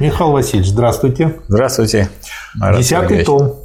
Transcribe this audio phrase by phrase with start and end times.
[0.00, 1.34] Михаил Васильевич, здравствуйте.
[1.48, 2.08] Здравствуйте.
[2.76, 3.56] Десятый том.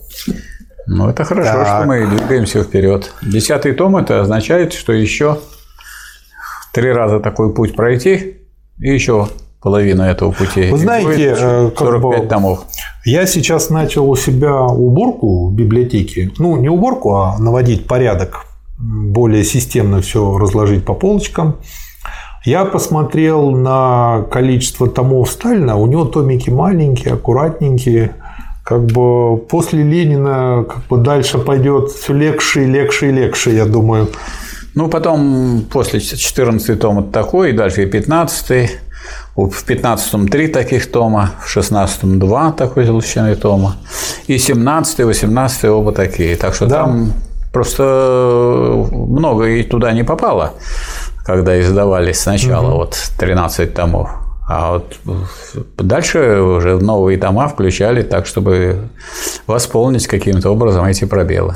[0.87, 1.67] Ну, это хорошо, так.
[1.67, 3.13] что мы двигаемся вперед.
[3.21, 5.39] Десятый том это означает, что еще
[6.73, 8.37] три раза такой путь пройти,
[8.79, 9.27] и еще
[9.61, 10.71] половина этого пути.
[10.71, 12.65] Вы знаете, 45 как бы, томов.
[13.05, 16.31] Я сейчас начал у себя уборку в библиотеке.
[16.37, 18.45] Ну, не уборку, а наводить порядок.
[18.79, 21.59] Более системно все разложить по полочкам.
[22.45, 25.77] Я посмотрел на количество томов Сталина.
[25.77, 28.15] У него томики маленькие, аккуратненькие.
[28.65, 33.65] Как бы после Ленина как бы дальше пойдет все легче и легче и легче, я
[33.65, 34.09] думаю.
[34.75, 38.71] Ну, потом после 14 тома такой, и дальше и 15
[39.35, 43.77] в 15-м три таких тома, в 16-м два такой толщины тома,
[44.27, 46.35] и 17 18 оба такие.
[46.35, 46.83] Так что да.
[46.83, 47.13] там
[47.51, 50.53] просто много и туда не попало,
[51.25, 52.77] когда издавались сначала угу.
[52.77, 54.09] вот 13 томов.
[54.47, 54.99] А вот
[55.77, 58.89] дальше уже новые тома включали так, чтобы
[59.47, 61.55] восполнить каким-то образом эти пробелы.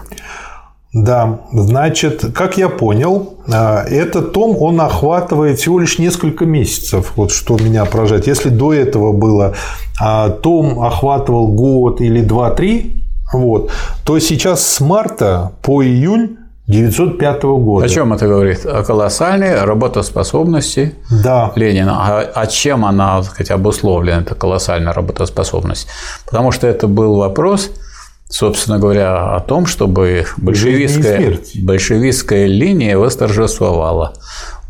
[0.94, 7.32] Да, значит, как я понял, а, этот том, он охватывает всего лишь несколько месяцев, вот
[7.32, 8.26] что меня поражает.
[8.26, 9.54] Если до этого было
[10.00, 13.70] а, том охватывал год или два-три, вот,
[14.06, 16.38] то сейчас с марта по июнь
[16.68, 17.86] 905 года.
[17.86, 18.66] О чем это говорит?
[18.66, 21.52] О колоссальной работоспособности да.
[21.56, 21.96] Ленина.
[22.00, 25.88] А, а чем она, так сказать, обусловлена, эта колоссальная работоспособность?
[26.26, 27.72] Потому что это был вопрос–
[28.30, 34.14] собственно говоря, о том, чтобы большевистская, большевистская линия восторжествовала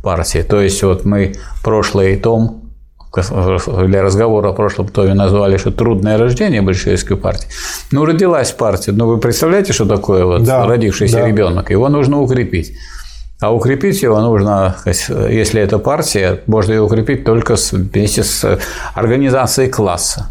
[0.03, 0.43] партии.
[0.43, 2.66] То есть вот мы прошлый том
[3.13, 7.47] для разговора о прошлом томе назвали, что трудное рождение большевистской партии.
[7.91, 8.91] Ну, родилась партия.
[8.91, 11.27] Ну, вы представляете, что такое вот да, родившийся да.
[11.27, 11.69] ребенок?
[11.71, 12.73] Его нужно укрепить.
[13.39, 18.59] А укрепить его нужно, если это партия, можно ее укрепить только вместе с
[18.95, 20.27] организацией класса.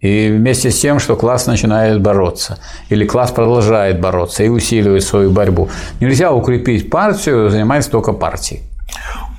[0.00, 2.58] И вместе с тем, что класс начинает бороться,
[2.90, 5.70] или класс продолжает бороться и усиливает свою борьбу.
[5.98, 8.62] Нельзя укрепить партию, занимаясь только партией.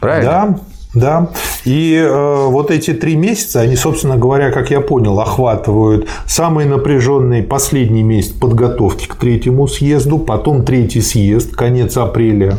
[0.02, 0.32] Правильно?
[0.32, 0.60] Да,
[0.96, 1.30] да.
[1.66, 7.44] И э, вот эти три месяца, они, собственно говоря, как я понял, охватывают самый напряженный
[7.44, 12.58] последний месяц подготовки к третьему съезду, потом третий съезд, конец апреля,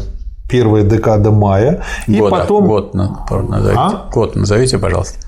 [0.49, 4.09] первая декада мая, и Года, потом год назовите, а?
[4.13, 5.19] год назовите, пожалуйста.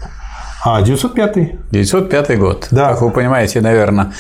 [0.65, 2.69] А, 905 905 год.
[2.71, 2.91] Да.
[2.91, 4.13] Как вы понимаете, наверное,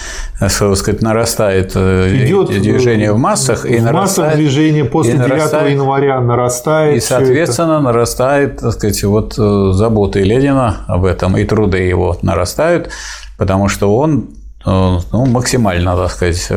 [0.46, 3.66] что сказать, нарастает э, Идет движение в массах.
[3.66, 6.96] И в нарастает, массах движение после 9 нарастает, января нарастает.
[6.96, 12.90] И, соответственно, нарастает, так сказать, вот э, заботы Ленина об этом, и труды его нарастают,
[13.36, 14.30] потому что он
[14.64, 16.52] э, ну, максимально, так сказать,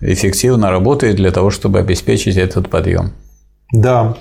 [0.00, 3.12] эффективно работает для того, чтобы обеспечить этот подъем.
[3.72, 4.16] Да.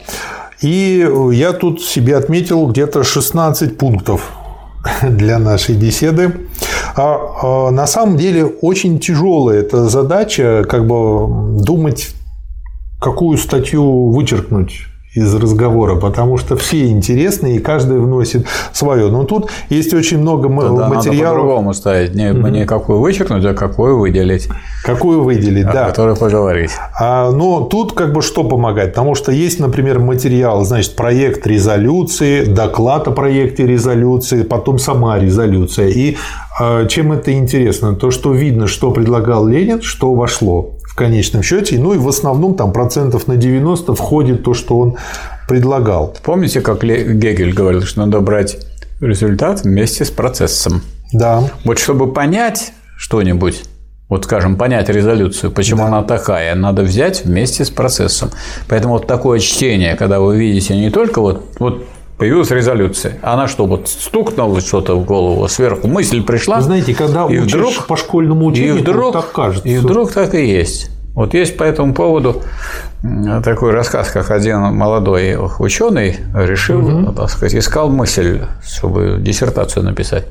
[0.61, 4.29] И я тут себе отметил где-то 16 пунктов
[5.03, 6.33] для нашей беседы.
[6.95, 12.09] А, а на самом деле очень тяжелая эта задача, как бы думать,
[12.99, 19.09] какую статью вычеркнуть из разговора, потому что все интересны, и каждый вносит свое.
[19.09, 21.05] Но тут есть очень много Тогда материалов.
[21.05, 22.13] Надо по-другому ставить.
[22.13, 22.47] Не, угу.
[22.47, 24.47] не какую вычеркнуть, а какую выделить.
[24.83, 25.87] Какую выделить, о да.
[25.87, 26.71] О поговорить.
[26.99, 28.89] А, но тут как бы что помогать?
[28.89, 35.87] Потому что есть, например, материал, значит, проект резолюции, доклад о проекте резолюции, потом сама резолюция.
[35.87, 36.17] И
[36.59, 37.95] а, чем это интересно?
[37.95, 41.79] То, что видно, что предлагал Ленин, что вошло конечном счете.
[41.79, 44.97] Ну и в основном там процентов на 90 входит то, что он
[45.47, 46.15] предлагал.
[46.23, 48.57] Помните, как Гегель говорил, что надо брать
[48.99, 50.81] результат вместе с процессом?
[51.13, 51.43] Да.
[51.63, 53.63] Вот чтобы понять что-нибудь,
[54.09, 55.87] вот, скажем, понять резолюцию, почему да.
[55.87, 58.31] она такая, надо взять вместе с процессом.
[58.67, 61.85] Поэтому вот такое чтение, когда вы видите не только вот, вот
[62.19, 63.17] появилась резолюция.
[63.23, 66.57] Она что, вот стукнула что-то в голову сверху, мысль пришла.
[66.57, 69.67] Вы знаете, когда и учишь вдруг, по школьному учению, и вдруг, так кажется.
[69.67, 70.91] И вдруг так и есть.
[71.15, 72.43] Вот есть по этому поводу
[73.43, 77.11] такой рассказ, как один молодой ученый решил, угу.
[77.13, 80.25] так сказать, искал мысль, чтобы диссертацию написать.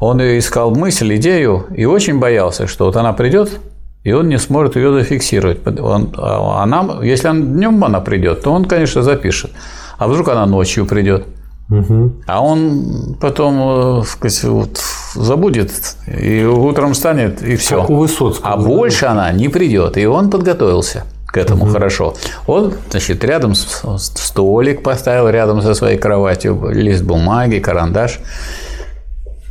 [0.00, 3.60] Он искал мысль, идею и очень боялся, что вот она придет,
[4.04, 5.58] и он не сможет ее зафиксировать.
[5.80, 9.50] Он, а она, если он, днем она придет, то он, конечно, запишет.
[9.98, 11.26] А вдруг она ночью придет?
[11.70, 12.22] Угу.
[12.26, 14.80] А он потом, э, сказать, вот,
[15.14, 15.72] забудет,
[16.06, 17.80] и утром станет, и все.
[17.80, 18.52] Как у Высоцкого.
[18.52, 19.96] А больше она не придет.
[19.96, 21.72] И он подготовился к этому угу.
[21.72, 22.14] хорошо.
[22.46, 28.20] Он, значит, рядом столик поставил, рядом со своей кроватью, лист бумаги, карандаш,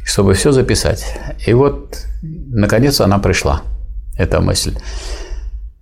[0.06, 1.06] чтобы все записать.
[1.46, 3.62] И вот, наконец, она пришла,
[4.18, 4.78] эта мысль.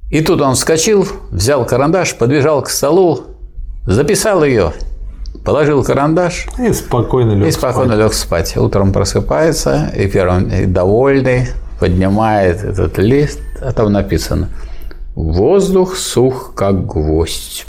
[0.09, 3.32] И тут он вскочил, взял карандаш, подбежал к столу,
[3.85, 4.73] записал ее
[5.43, 7.99] положил карандаш и спокойно лег и спокойно спать.
[8.03, 8.57] лег спать.
[8.57, 11.47] Утром просыпается и первым и довольный
[11.79, 14.49] поднимает этот лист, а там написано
[15.15, 17.65] «Воздух сух, как гвоздь».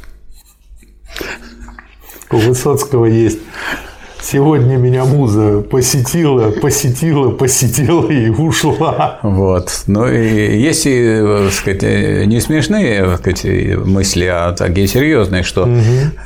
[2.30, 3.38] У Высоцкого есть
[4.24, 9.18] Сегодня меня муза посетила, посетила, посетила и ушла.
[9.22, 9.82] Вот.
[9.86, 13.44] Ну и если, так сказать, не смешные так сказать,
[13.84, 15.80] мысли, а такие серьезные, что угу.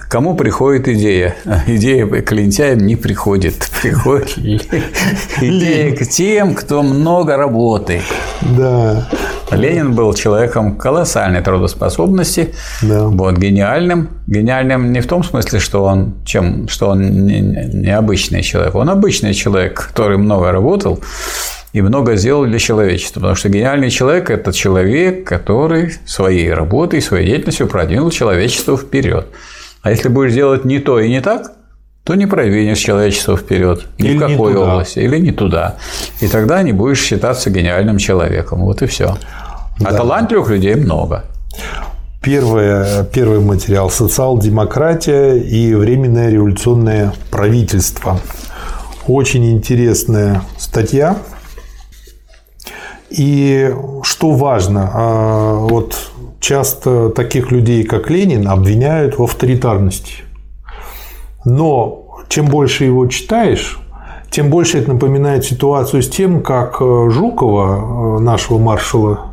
[0.09, 1.35] кому приходит идея?
[1.67, 3.69] Идея к лентяям не приходит.
[3.83, 4.39] Приходит
[5.41, 8.05] идея к тем, кто много работает.
[8.43, 9.09] Да.
[9.51, 13.07] Ленин был человеком колоссальной трудоспособности, да.
[13.07, 14.11] вот, гениальным.
[14.27, 18.75] Гениальным не в том смысле, что он, чем, что он необычный человек.
[18.75, 21.01] Он обычный человек, который много работал
[21.73, 23.21] и много сделал для человечества.
[23.21, 29.27] Потому что гениальный человек– это человек, который своей работой, своей деятельностью продвинул человечество вперед.
[29.83, 31.53] А если будешь делать не то и не так,
[32.09, 35.77] то не продвинешь человечество вперед ни или в какой области, или не туда.
[36.23, 38.61] И тогда не будешь считаться гениальным человеком.
[38.61, 39.19] Вот и все.
[39.85, 39.93] А да.
[39.93, 41.27] талантливых людей много.
[42.23, 48.19] Первое, первый материал– социал-демократия и временное революционное правительство.
[49.07, 51.19] Очень интересная статья.
[53.11, 53.71] И
[54.03, 55.95] что важно, а, вот
[56.41, 60.23] часто таких людей, как Ленин, обвиняют в авторитарности.
[61.45, 63.81] Но чем больше его читаешь,
[64.31, 69.33] тем больше это напоминает ситуацию с тем, как э, Жукова, э, нашего маршала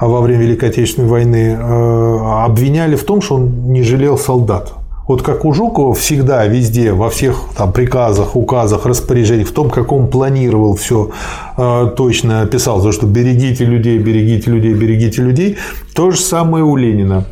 [0.00, 4.74] во время Великой Отечественной войны, э, обвиняли в том, что он не жалел солдат.
[5.08, 9.90] Вот как у Жукова всегда, везде, во всех там, приказах, указах, распоряжениях, в том, как
[9.90, 11.10] он планировал все
[11.96, 15.56] точно писал, то, что берегите людей, берегите людей, берегите людей.
[15.94, 17.24] То же самое у Ленина.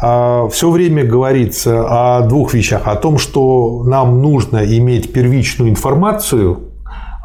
[0.00, 2.82] А, все время говорится о двух вещах.
[2.86, 6.71] О том, что нам нужно иметь первичную информацию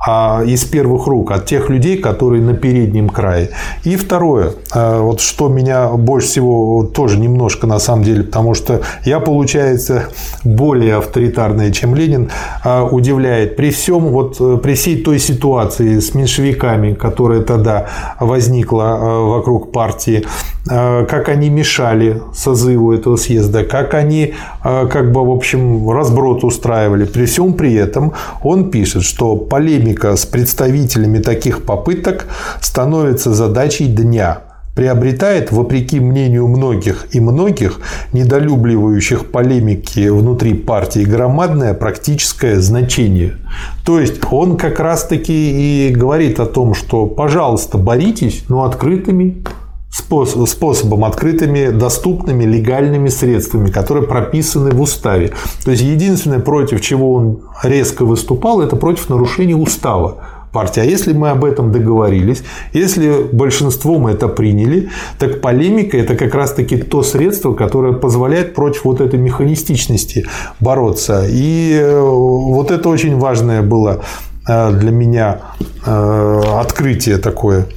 [0.09, 3.49] а из первых рук от тех людей, которые на переднем крае.
[3.83, 8.81] И второе, а, вот что меня больше всего тоже немножко на самом деле, потому что
[9.03, 10.05] я, получается,
[10.45, 12.29] более авторитарная, чем Ленин,
[12.63, 13.57] а, удивляет.
[13.57, 17.87] При всем, вот э, при всей той ситуации с меньшевиками, которая тогда
[18.21, 20.25] возникла вокруг партии,
[20.65, 24.33] как они мешали созыву этого съезда, как они,
[24.63, 27.05] как бы, в общем, разброд устраивали.
[27.05, 28.13] При всем при этом
[28.43, 32.27] он пишет, что полемика полемика с представителями таких попыток
[32.61, 34.39] становится задачей дня,
[34.75, 37.79] приобретает, вопреки мнению многих и многих,
[38.13, 43.37] недолюбливающих полемики внутри партии, громадное практическое значение.
[43.85, 49.43] То есть он как раз-таки и говорит о том, что, пожалуйста, боритесь, но открытыми
[49.89, 55.31] способом, открытыми, доступными, легальными средствами, которые прописаны в уставе.
[55.63, 60.17] То есть единственное, против чего он резко выступал, это против нарушения устава
[60.51, 60.79] партии.
[60.79, 62.43] А если мы об этом договорились,
[62.73, 64.89] если большинством это приняли,
[65.19, 70.25] так полемика– это как раз-таки то средство, которое позволяет против вот этой механистичности
[70.59, 71.25] бороться.
[71.29, 74.01] И э, вот это очень важное было
[74.47, 75.41] э, для меня
[75.85, 77.67] э, открытие такое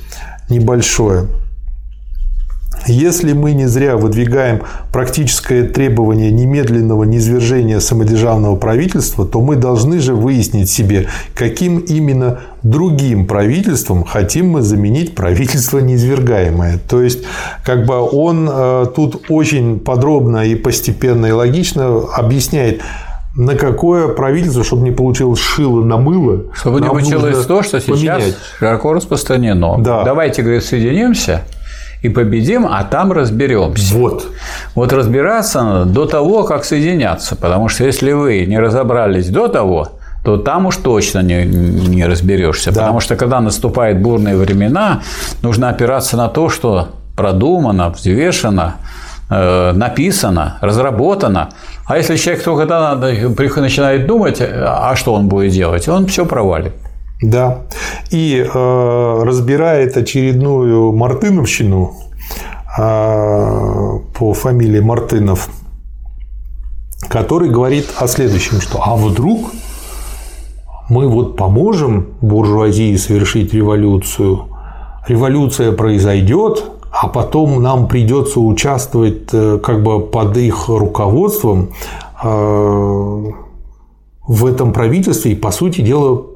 [0.48, 1.26] небольшое.
[2.86, 4.62] Если мы не зря выдвигаем
[4.92, 13.26] практическое требование немедленного низвержения самодержавного правительства, то мы должны же выяснить себе, каким именно другим
[13.26, 16.78] правительством хотим мы заменить правительство неизвергаемое.
[16.88, 17.20] То есть,
[17.64, 22.80] как бы он э, тут очень подробно и постепенно и логично объясняет,
[23.36, 26.46] на какое правительство, чтобы не получилось шило на мыло.
[26.54, 28.36] Чтобы не получилось то, что сейчас поменять.
[28.58, 29.76] широко распространено.
[29.78, 30.02] Да.
[30.02, 31.42] Давайте, говорит, соединимся
[32.02, 33.94] и победим, а там разберемся.
[33.94, 34.26] Вот.
[34.74, 37.36] Вот разбираться надо до того, как соединяться.
[37.36, 39.88] Потому что если вы не разобрались до того,
[40.24, 42.72] то там уж точно не, не разберешься.
[42.72, 42.80] Да.
[42.80, 45.00] Потому что когда наступают бурные времена,
[45.42, 48.74] нужно опираться на то, что продумано, взвешено,
[49.30, 51.50] э, написано, разработано.
[51.86, 52.94] А если человек только тогда
[53.60, 56.72] начинает думать, а что он будет делать, он все провалит.
[57.22, 57.62] Да.
[58.10, 61.92] И э, разбирает очередную мартыновщину
[62.78, 65.50] э, по фамилии Мартынов,
[67.08, 69.50] который говорит о следующем, что а вдруг
[70.88, 74.48] мы вот поможем буржуазии совершить революцию,
[75.06, 81.70] революция произойдет, а потом нам придется участвовать э, как бы под их руководством
[82.22, 83.24] э,
[84.26, 86.29] в этом правительстве и, по сути дела,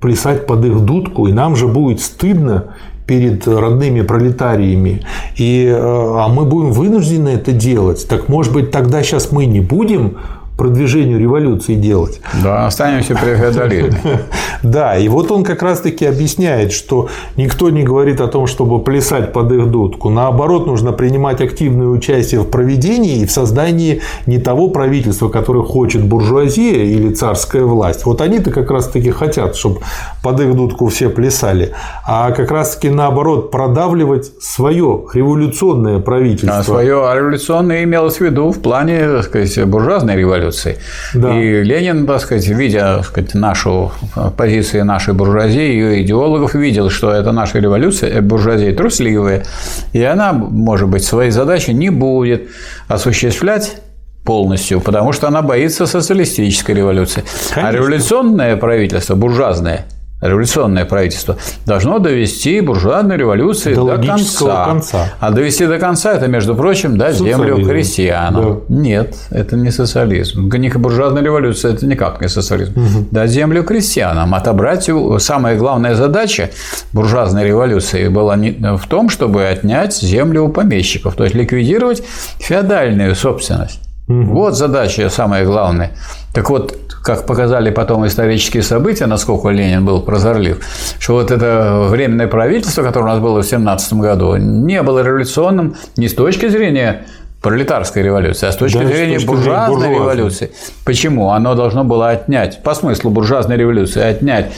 [0.00, 2.74] плясать под их дудку, и нам же будет стыдно
[3.06, 5.02] перед родными пролетариями,
[5.36, 8.06] и, э, а мы будем вынуждены это делать.
[8.08, 10.16] Так может быть тогда сейчас мы не будем
[10.56, 12.20] продвижению революции делать.
[12.42, 13.34] Да, останемся при.
[14.62, 19.32] Да, и вот он как раз-таки объясняет, что никто не говорит о том, чтобы плясать
[19.32, 20.08] под их дудку.
[20.08, 26.04] Наоборот, нужно принимать активное участие в проведении и в создании не того правительства, которое хочет
[26.04, 28.06] буржуазия или царская власть.
[28.06, 29.80] Вот они-то как раз-таки хотят, чтобы
[30.24, 31.72] под их дудку все плясали.
[32.06, 36.58] А как раз-таки наоборот, продавливать свое революционное правительство.
[36.58, 40.78] А свое революционное имелось в виду в плане так сказать, буржуазной революции.
[41.12, 41.38] Да.
[41.38, 43.92] И Ленин, так сказать, видя так сказать, нашу
[44.38, 49.44] позицию нашей буржуазии, ее идеологов, видел, что это наша революция, э, буржуазия трусливая,
[49.92, 52.48] и она, может быть, свои задачи не будет
[52.88, 53.76] осуществлять
[54.24, 57.22] полностью, потому что она боится социалистической революции.
[57.22, 57.68] А Конечно.
[57.68, 59.84] А революционное правительство, буржуазное,
[60.24, 64.64] революционное правительство должно довести буржуазную революцию до, до конца.
[64.64, 65.12] конца.
[65.20, 68.62] А довести до конца это, между прочим, дать землю крестьянам.
[68.68, 68.74] Да.
[68.74, 70.48] Нет, это не социализм.
[70.48, 72.72] Буржуазная революция это никак не социализм.
[72.72, 73.06] Угу.
[73.10, 76.50] Дать землю крестьянам, отобрать самая главная задача
[76.92, 82.02] буржуазной революции была в том, чтобы отнять землю у помещиков, то есть ликвидировать
[82.38, 83.83] феодальную собственность.
[84.08, 84.22] Угу.
[84.24, 85.92] Вот задача самая главная.
[86.34, 90.64] Так вот, как показали потом исторические события, насколько Ленин был прозорлив,
[90.98, 95.76] что вот это временное правительство, которое у нас было в 17 году, не было революционным
[95.96, 97.06] не с точки зрения
[97.44, 100.50] пролетарской революции, а с точки да, зрения с точки буржуазной, буржуазной революции.
[100.84, 101.30] Почему?
[101.30, 104.50] Оно должно было отнять, по смыслу буржуазной революции, отнять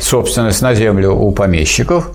[0.00, 2.12] собственность на землю у помещиков,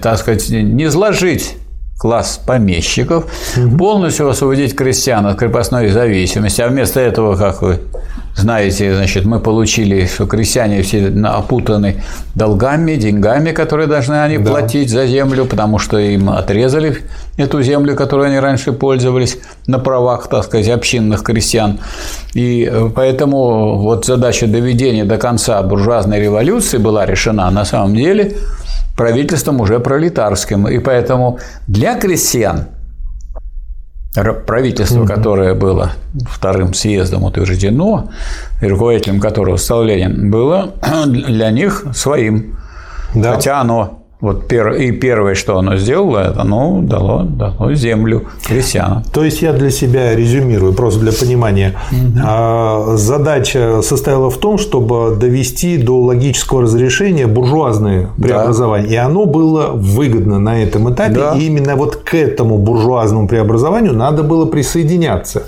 [0.00, 1.56] так сказать, не сложить
[2.02, 3.76] класс помещиков, угу.
[3.78, 7.78] полностью освободить крестьян от крепостной зависимости, а вместо этого, как вы
[8.34, 12.02] знаете, значит, мы получили, что крестьяне все опутаны
[12.34, 14.50] долгами, деньгами, которые должны они да.
[14.50, 16.98] платить за землю, потому что им отрезали
[17.36, 21.78] эту землю, которой они раньше пользовались на правах, так сказать, общинных крестьян.
[22.34, 28.38] И поэтому вот задача доведения до конца буржуазной революции была решена на самом деле
[28.96, 30.68] правительством уже пролетарским.
[30.68, 32.66] И поэтому для крестьян
[34.46, 35.08] правительство, угу.
[35.08, 35.92] которое было
[36.28, 38.10] вторым съездом утверждено,
[38.60, 40.74] руководителем которого стал Ленин, было
[41.06, 42.58] для них своим.
[43.14, 43.34] Да.
[43.34, 49.02] Хотя оно вот пер, и первое, что оно сделало, это оно дало, дало землю крестьянам.
[49.12, 51.74] То есть я для себя резюмирую, просто для понимания.
[51.90, 52.96] Угу.
[52.96, 58.88] Задача состояла в том, чтобы довести до логического разрешения буржуазное преобразование.
[58.88, 58.94] Да.
[58.94, 61.14] И оно было выгодно на этом этапе.
[61.14, 61.34] Да.
[61.36, 65.42] И именно вот к этому буржуазному преобразованию надо было присоединяться.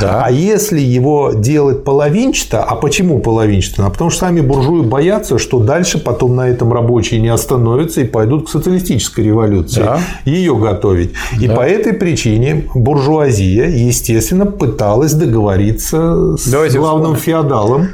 [0.00, 0.22] Да.
[0.24, 3.86] А если его делать половинчато, а почему половинчато?
[3.86, 8.04] А потому что сами буржуи боятся, что дальше потом на этом рабочие не остановятся и
[8.04, 10.00] пойдут к социалистической революции, да.
[10.24, 11.12] ее готовить.
[11.40, 11.56] И да.
[11.56, 17.42] по этой причине буржуазия, естественно, пыталась договориться с Давайте главным вспомним.
[17.42, 17.88] феодалом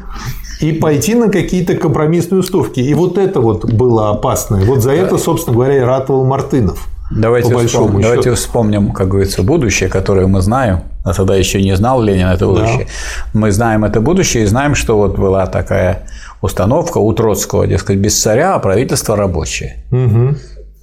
[0.60, 2.80] и пойти на какие-то компромиссные уступки.
[2.80, 4.56] И вот это вот было опасно.
[4.56, 6.88] И вот за это, собственно говоря, и ратовал Мартынов.
[7.14, 8.00] Давайте, вспом...
[8.00, 10.80] Давайте вспомним, как говорится, будущее, которое мы знаем.
[11.04, 12.86] А тогда еще не знал Ленин это будущее.
[12.86, 13.40] Да.
[13.40, 16.06] Мы знаем это будущее и знаем, что вот была такая
[16.40, 19.84] установка у Троцкого, дескать, без царя, а правительство рабочее.
[19.90, 20.36] Угу.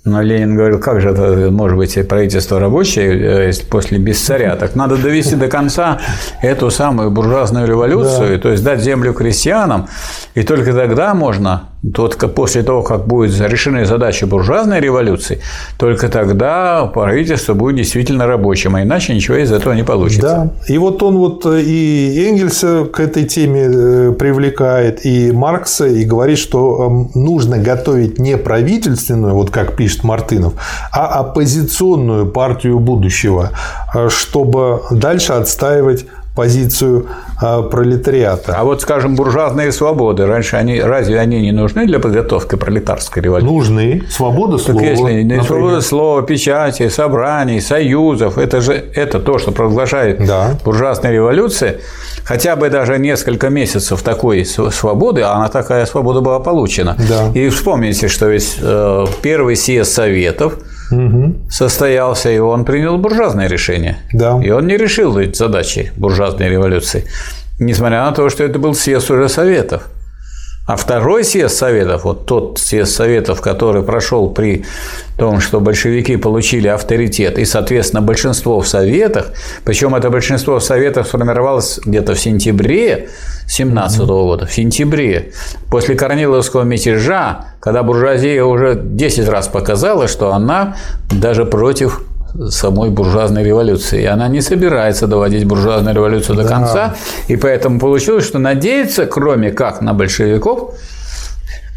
[0.04, 4.56] Но Ленин говорил, как же это может быть правительство рабочее э, после без царя?
[4.56, 6.00] Так надо довести до конца
[6.42, 8.42] эту самую буржуазную революцию, да.
[8.42, 9.88] то есть дать землю крестьянам,
[10.34, 15.40] и только тогда можно, только после того, как будет решены задачи буржуазной революции,
[15.78, 20.22] только тогда правительство будет действительно рабочим, а иначе ничего из этого не получится.
[20.22, 25.88] Да, и вот он вот э, и Энгельса к этой теме э, привлекает, и Маркса,
[25.88, 30.54] и говорит, что эм, нужно готовить не правительственную, вот как пишет Мартынов,
[30.92, 33.52] а оппозиционную партию будущего,
[33.96, 37.08] э, чтобы дальше отстаивать позицию
[37.42, 38.56] э, пролетариата.
[38.58, 43.54] А вот, скажем, буржуазные свободы, раньше они, разве они не нужны для подготовки пролетарской революции?
[43.54, 44.04] Нужны.
[44.10, 44.80] Свобода слова.
[44.80, 50.58] Так если не свобода слова, печати, собраний, союзов, это же это то, что провозглашает да.
[50.64, 51.80] буржуазная революция,
[52.24, 56.96] хотя бы даже несколько месяцев такой свободы, а она такая свобода была получена.
[57.10, 57.30] Да.
[57.34, 60.54] И вспомните, что ведь э, первый съезд Советов
[60.92, 61.36] угу.
[61.50, 63.98] состоялся, и он принял буржуазное решение.
[64.14, 64.40] Да.
[64.44, 67.06] И он не решил эти задачи буржуазной революции,
[67.60, 69.90] несмотря на то, что это был съезд уже Советов.
[70.68, 74.64] А второй съезд Советов, вот тот съезд Советов, который прошел при
[75.18, 79.32] том, что большевики получили авторитет и, соответственно, большинство в Советах,
[79.66, 83.10] причем это большинство в Советах сформировалось где-то в сентябре
[83.48, 85.32] 17 года, в сентябре,
[85.70, 90.78] после Корниловского мятежа, когда буржуазия уже 10 раз показала, что она
[91.10, 92.04] даже против
[92.50, 94.02] самой буржуазной революции.
[94.02, 96.50] И она не собирается доводить буржуазную революцию до да.
[96.50, 96.96] конца.
[97.28, 100.76] И поэтому получилось, что надеяться, кроме как на большевиков,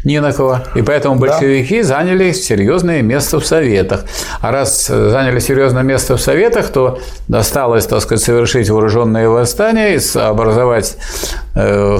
[0.03, 0.59] ни на кого.
[0.75, 1.87] И поэтому большевики да.
[1.87, 4.05] заняли серьезное место в Советах.
[4.39, 10.97] А раз заняли серьезное место в Советах, то досталось, так сказать, совершить вооруженные восстания, образовать
[11.55, 11.97] э,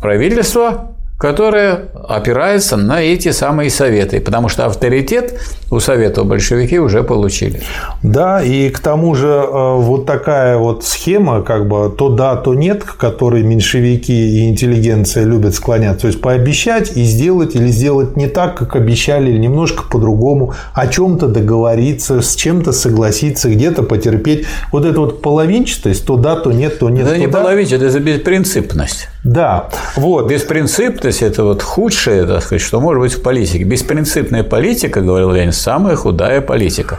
[0.00, 7.60] правительство, которая опирается на эти самые советы, потому что авторитет у советов большевики уже получили.
[8.04, 12.54] Да, и к тому же э, вот такая вот схема, как бы то да, то
[12.54, 18.16] нет, к которой меньшевики и интеллигенция любят склоняться, то есть пообещать и сделать или сделать
[18.16, 24.46] не так, как обещали, или немножко по-другому, о чем-то договориться, с чем-то согласиться, где-то потерпеть.
[24.70, 27.06] Вот эта вот половинчатость, то да, то нет, то нет.
[27.06, 27.40] Это то не да.
[27.40, 29.08] половинчатость, это беспринципность.
[29.24, 30.28] Да, вот.
[30.28, 33.64] Беспринципность– это вот худшее, так сказать, что может быть в политике.
[33.64, 36.98] Беспринципная политика, говорил Ленин, самая худая политика.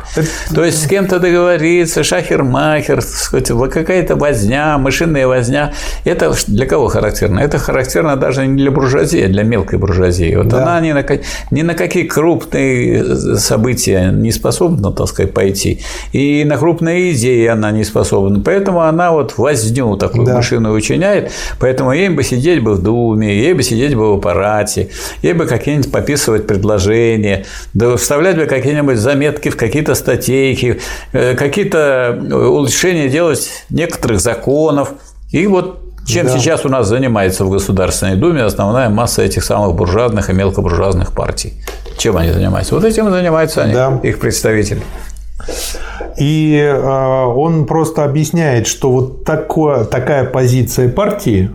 [0.54, 3.02] То есть с кем-то договориться, шахер-махер,
[3.70, 5.74] какая-то возня, машинная возня.
[6.04, 7.40] Это для кого характерно?
[7.40, 10.36] Это характерно даже не для буржуазии, а для мелкой буржуазии.
[10.36, 10.64] Вот да.
[10.64, 11.06] она ни на,
[11.52, 15.82] ни на какие крупные события не способна, так сказать, пойти.
[16.12, 18.42] И на крупные идеи она не способна.
[18.42, 20.36] Поэтому она вот возню такую да.
[20.36, 21.32] машину учиняет.
[21.60, 24.90] Поэтому ей бы сидеть бы в Думе, ей бы сидеть бы в аппарате,
[25.22, 30.80] ей бы какие-нибудь пописывать предложения, да вставлять бы какие-нибудь заметки в какие-то статейки,
[31.14, 34.94] э, какие-то улучшения делать некоторых законов.
[35.32, 36.38] И вот чем да.
[36.38, 41.54] сейчас у нас занимается в Государственной Думе основная масса этих самых буржуазных и мелкобуржуазных партий?
[41.98, 42.74] Чем они занимаются?
[42.74, 44.00] Вот этим и занимаются они, да.
[44.02, 44.82] их представители.
[46.18, 51.52] И э, он просто объясняет, что вот такое, такая позиция партии,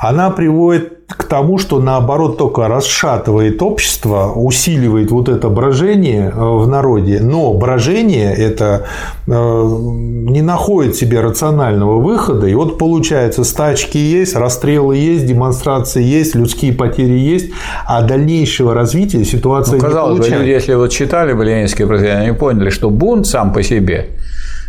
[0.00, 6.68] она приводит к тому, что наоборот только расшатывает общество, усиливает вот это брожение э, в
[6.68, 8.86] народе, но брожение это
[9.26, 16.34] э, не находит себе рационального выхода, и вот получается стачки есть, расстрелы есть, демонстрации есть,
[16.34, 17.50] людские потери есть,
[17.86, 20.38] а дальнейшего развития ситуация ну, казалось не получается.
[20.38, 24.10] Бы, люди, если вот читали бы ленинские произведения, они поняли, что бунт сам по себе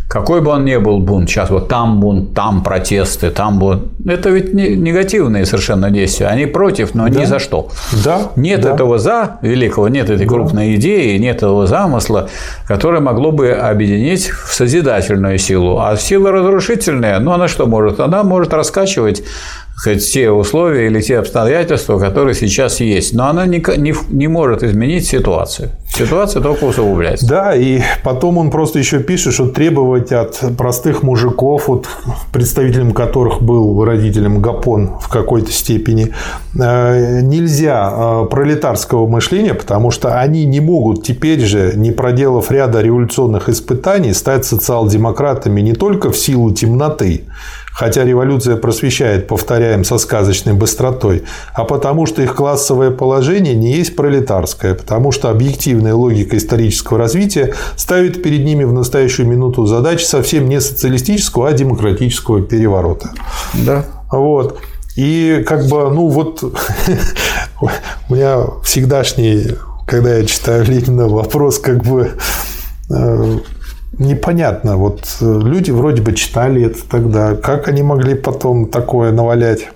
[0.10, 4.32] какой бы он ни был бунт, сейчас вот там бунт, там протесты, там бунт, это
[4.32, 7.20] ведь не, негативные совершенно действия, они против, но да.
[7.20, 7.70] ни за что.
[8.04, 8.32] Да.
[8.36, 8.74] Нет да.
[8.74, 10.34] этого за великого, нет этой да.
[10.34, 12.28] крупной идеи, нет этого замысла,
[12.68, 15.80] которое могло бы объединить в созидательную силу.
[15.80, 18.00] А сила разрушительная, ну она что может?
[18.00, 19.22] Она может раскачивать
[19.84, 23.14] хоть те условия или те обстоятельства, которые сейчас есть.
[23.14, 25.70] Но она не, не, не может изменить ситуацию.
[25.88, 27.28] Ситуация только усугубляется.
[27.28, 31.88] Да, и потом он просто еще пишет, что требовать от простых мужиков, вот
[32.32, 36.14] представителем которых был родителем Гапон в какой-то степени,
[36.58, 42.82] э, нельзя э, пролетарского мышления, потому что они не могут теперь же, не проделав ряда
[42.82, 47.24] революционных испытаний, стать социал-демократами не только в силу темноты,
[47.80, 53.96] хотя революция просвещает, повторяем, со сказочной быстротой, а потому что их классовое положение не есть
[53.96, 60.50] пролетарское, потому что объективная логика исторического развития ставит перед ними в настоящую минуту задачи совсем
[60.50, 63.12] не социалистического, а демократического переворота.
[63.54, 63.86] Да.
[64.12, 64.60] Вот.
[64.98, 66.44] И как бы, ну вот,
[67.62, 69.56] у меня всегдашний,
[69.88, 72.12] когда я читаю Ленина, вопрос как бы
[72.90, 73.38] э,
[73.98, 74.78] непонятно.
[74.78, 77.36] Вот э, люди вроде бы читали это тогда.
[77.36, 79.70] Как они могли потом такое навалять?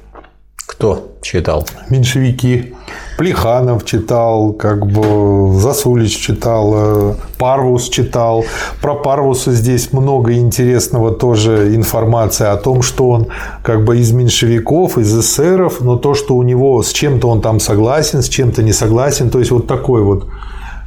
[0.66, 1.68] Кто читал?
[1.90, 2.74] Меньшевики.
[3.18, 8.44] Плеханов читал, как бы Засулич читал, э, Парвус читал.
[8.82, 13.28] Про Парвуса здесь много интересного тоже информации о том, что он
[13.62, 17.60] как бы из меньшевиков, из эсеров, но то, что у него с чем-то он там
[17.60, 20.28] согласен, с чем-то не согласен, то есть вот такой вот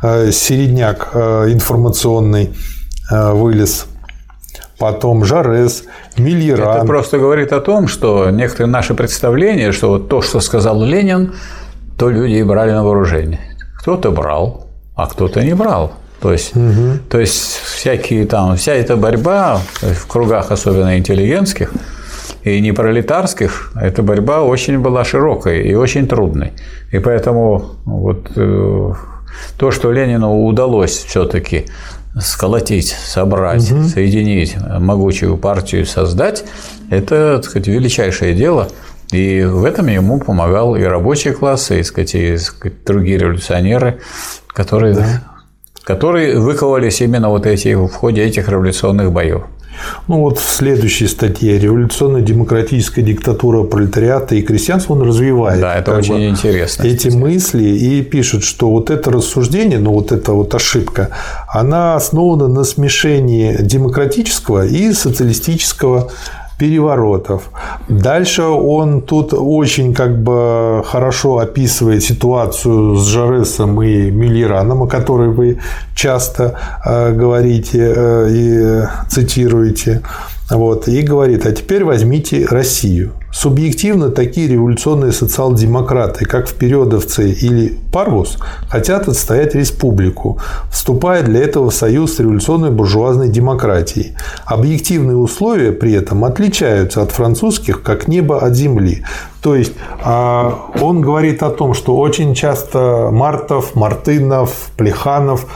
[0.03, 2.51] э, середняк информационный.
[3.11, 3.87] Э, вылез.
[4.79, 5.85] Потом Жарес,
[6.19, 6.77] Мильеран.
[6.77, 11.35] Это просто говорит о том, что некоторые наши представления, что вот то, что сказал Ленин,
[11.97, 13.41] то люди и брали на вооружение.
[13.79, 15.93] Кто-то брал, а кто-то не брал.
[16.21, 16.99] То есть, угу.
[17.09, 21.73] то есть всякие там, вся эта борьба в кругах особенно интеллигентских
[22.43, 26.53] и не пролетарских, эта борьба очень была широкой и очень трудной.
[26.91, 28.93] И поэтому вот э,
[29.59, 31.67] то, что Ленину удалось все-таки
[32.21, 33.85] сколотить, собрать, угу.
[33.85, 36.45] соединить могучую партию, создать,
[36.91, 38.69] это, так сказать, величайшее дело.
[39.13, 44.01] И в этом ему помогал и рабочий класс, и, сказать, и сказать, другие революционеры,
[44.49, 45.23] которые, да.
[45.85, 49.45] которые выковались именно вот эти, в ходе этих революционных боев.
[50.09, 55.61] Ну вот в следующей статье «Революционно-демократическая диктатура пролетариата и крестьянства» он развивает.
[55.61, 56.85] Да, это очень бы, интересно.
[56.85, 57.17] Эти кстати.
[57.17, 61.11] мысли и пишет, что вот это рассуждение, ну вот эта вот ошибка,
[61.49, 66.11] она основана на смешении демократического и социалистического
[66.59, 67.51] переворотов.
[67.89, 75.29] Дальше он тут очень как бы хорошо описывает ситуацию с Жаресом и Миллираном, о которой
[75.29, 75.59] вы
[75.95, 80.03] часто э, говорите э, и цитируете.
[80.51, 83.13] Вот, и говорит, а теперь возьмите Россию.
[83.37, 90.39] Субъективно такие революционные социал-демократы, как впередовцы или Парвус, хотят отстоять республику,
[90.73, 94.17] вступая для этого в союз с революционной буржуазной демократией.
[94.47, 99.05] Объективные условия при этом отличаются от французских, как небо от земли.
[99.43, 105.47] То есть а, он говорит о том, что очень часто Мартов, Мартынов, Плеханов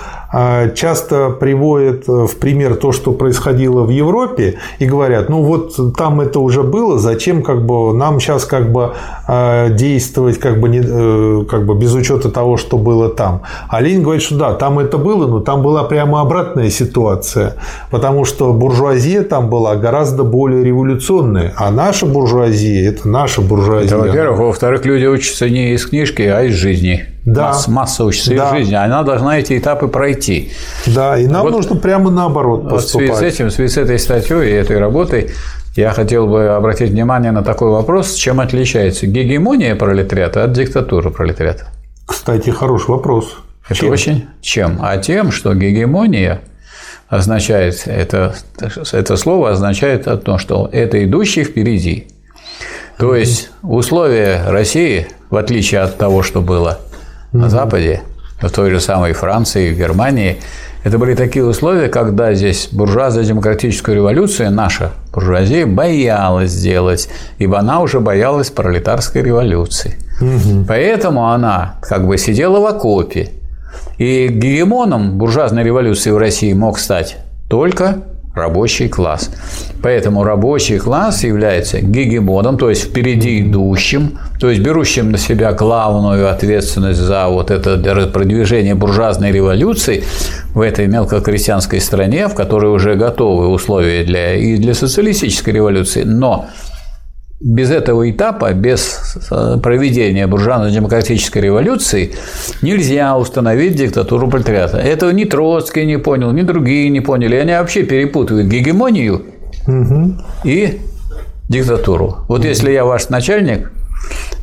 [0.77, 6.21] часто приводят э, в пример то, что происходило в Европе, и говорят, ну вот там
[6.21, 8.93] это уже было, зачем как бы нам сейчас как бы
[9.27, 13.43] а, действовать как бы, не, э, как бы без учета того, что было там.
[13.69, 17.57] А Ленин говорит, что да, там это было, но там была прямо обратная ситуация,
[17.91, 23.97] потому что буржуазия там была гораздо более революционная, а наша буржуазия– это наша буржуазия.
[23.97, 24.39] Это, во-первых.
[24.39, 27.07] Во-вторых, люди учатся не из книжки, а из жизни.
[27.25, 27.49] Да.
[27.49, 28.49] Масс, масса учится да.
[28.49, 28.75] из жизни.
[28.75, 30.53] Она должна эти этапы пройти.
[30.87, 33.09] Да, и нам вот, нужно прямо наоборот поступать.
[33.09, 35.31] Вот в связи с этим, в связи с этой статьей и этой работой
[35.77, 41.69] я хотел бы обратить внимание на такой вопрос, чем отличается гегемония пролетариата от диктатуры пролетариата.
[42.07, 43.37] Кстати, хороший вопрос.
[43.69, 43.91] Это чем?
[43.91, 44.79] очень чем?
[44.81, 46.41] А тем, что гегемония
[47.09, 48.35] означает, это,
[48.93, 52.09] это слово означает о том, что это идущий впереди.
[52.99, 56.81] То есть условия России, в отличие от того, что было
[57.33, 58.03] на Западе,
[58.41, 60.39] в той же самой Франции, в Германии,
[60.83, 67.81] это были такие условия, когда здесь буржуазная демократическая революция, наша буржуазия, боялась сделать, ибо она
[67.81, 69.97] уже боялась пролетарской революции.
[70.21, 70.65] Угу.
[70.67, 73.29] Поэтому она как бы сидела в окопе.
[73.99, 77.19] И гегемоном буржуазной революции в России мог стать
[77.51, 78.03] только
[78.35, 79.31] рабочий класс.
[79.83, 86.31] Поэтому рабочий класс является гегемоном, то есть впереди идущим, то есть берущим на себя главную
[86.31, 87.77] ответственность за вот это
[88.13, 90.05] продвижение буржуазной революции
[90.55, 96.03] в этой мелкокрестьянской стране, в которой уже готовы условия для, и для социалистической революции.
[96.05, 96.47] Но
[97.41, 102.13] без этого этапа, без э, проведения буржуазно-демократической революции
[102.61, 104.77] нельзя установить диктатуру пролетариата.
[104.77, 107.37] Этого ни Троцкий не понял, ни другие не поняли.
[107.37, 109.25] Они вообще перепутывают гегемонию
[109.67, 110.17] угу.
[110.45, 110.81] и
[111.49, 112.27] диктатуру.
[112.29, 112.49] Вот угу.
[112.49, 113.73] если я ваш начальник,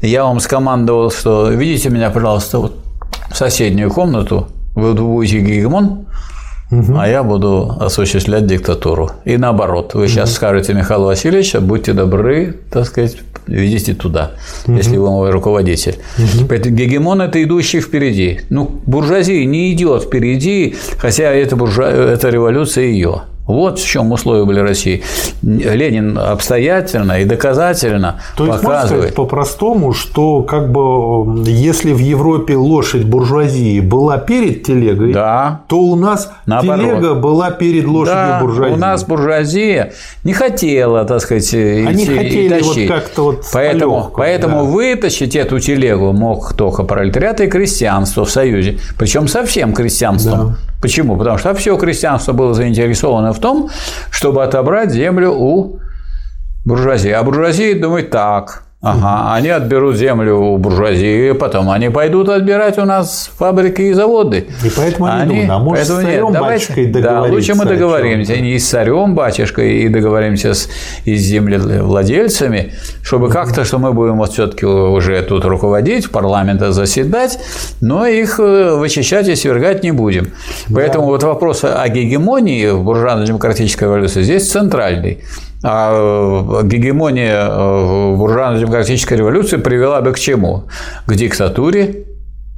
[0.01, 2.77] я вам скомандовал, что видите меня, пожалуйста, вот
[3.29, 6.06] в соседнюю комнату, вы будете гегемон,
[6.71, 6.97] угу.
[6.97, 9.12] а я буду осуществлять диктатуру.
[9.25, 10.08] И наоборот, вы угу.
[10.08, 14.32] сейчас скажете Михаил Васильевич, будьте добры, так сказать, ведите туда,
[14.65, 14.77] угу.
[14.77, 15.97] если вы мой руководитель.
[16.17, 16.47] Угу.
[16.47, 18.41] Поэтому гегемон– это идущий впереди.
[18.49, 21.89] Ну, буржуазия не идет впереди, хотя это, буржуа...
[21.89, 23.23] это революция ее.
[23.47, 25.03] Вот в чем условия были России.
[25.41, 29.15] Ленин обстоятельно и доказательно То есть, показывает.
[29.15, 35.62] по-простому, что как бы если в Европе лошадь буржуазии была перед телегой, да.
[35.67, 36.86] то у нас Наоборот.
[36.86, 38.73] телега была перед лошадью да, буржуазии.
[38.73, 44.17] У нас буржуазия не хотела, так сказать, Они идти хотели вот как-то вот Поэтому, легкую,
[44.17, 44.63] поэтому да.
[44.63, 48.79] вытащить эту телегу мог только пролетариат и крестьянство в Союзе.
[48.99, 50.38] Причем совсем крестьянство.
[50.38, 50.55] Да.
[50.81, 51.17] Почему?
[51.17, 53.69] Потому что все крестьянство было заинтересовано в том,
[54.11, 55.79] чтобы отобрать землю у
[56.65, 57.11] буржуазии.
[57.11, 58.66] А буржуазия думает так.
[58.79, 64.49] Ага, они отберут землю у буржуазии, потом они пойдут отбирать у нас фабрики и заводы.
[64.63, 67.65] И поэтому они, они думают, а может поэтому с царем нет, батюшкой Да, лучше мы
[67.65, 70.69] договоримся не с царем батюшкой и договоримся с,
[71.05, 77.39] и с землевладельцами, чтобы как-то, что мы будем вот все-таки уже тут руководить, парламента заседать,
[77.81, 80.33] но их э, вычищать и свергать не будем.
[80.71, 81.11] Поэтому да.
[81.13, 85.23] вот вопрос о гегемонии в буржуазно-демократической революции здесь центральный.
[85.63, 90.65] А э, гегемония э, буржуазно-демократической революции привела бы к чему?
[91.05, 92.05] К диктатуре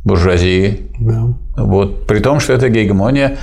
[0.04, 0.90] буржуазии.
[1.00, 1.34] Да.
[1.58, 3.38] Вот, при том, что это гегемония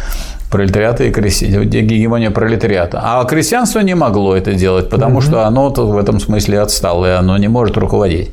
[0.51, 3.01] пролетариата и крестьян, гегемония пролетариата.
[3.03, 5.23] А крестьянство не могло это делать, потому угу.
[5.23, 8.31] что оно в этом смысле отстало, и оно не может руководить.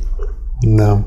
[0.61, 1.03] Да.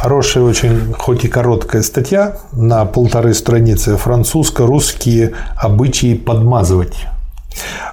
[0.00, 7.06] Хорошая очень, хоть и короткая статья на полторы страницы «Французско-русские обычаи подмазывать».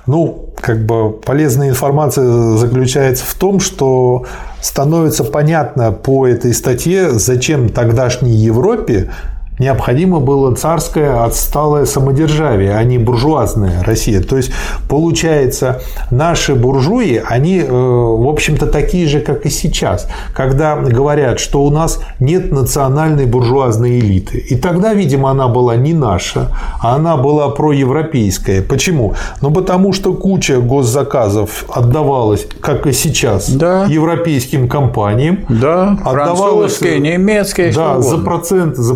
[0.05, 4.25] Ну, как бы полезная информация заключается в том, что
[4.61, 9.11] становится понятно по этой статье, зачем тогдашней Европе
[9.59, 14.21] необходимо было царское отсталое самодержавие, а не буржуазная Россия.
[14.21, 14.51] То есть,
[14.87, 21.63] получается, наши буржуи, они, э, в общем-то, такие же, как и сейчас, когда говорят, что
[21.63, 24.37] у нас нет национальной буржуазной элиты.
[24.37, 26.47] И тогда, видимо, она была не наша,
[26.81, 28.61] а она была проевропейская.
[28.61, 29.13] Почему?
[29.41, 33.85] Ну, потому что куча госзаказов отдавалась, как и сейчас, да.
[33.85, 35.39] европейским компаниям.
[35.49, 38.95] Да, отдавалась, немецкие, Да, за процент, за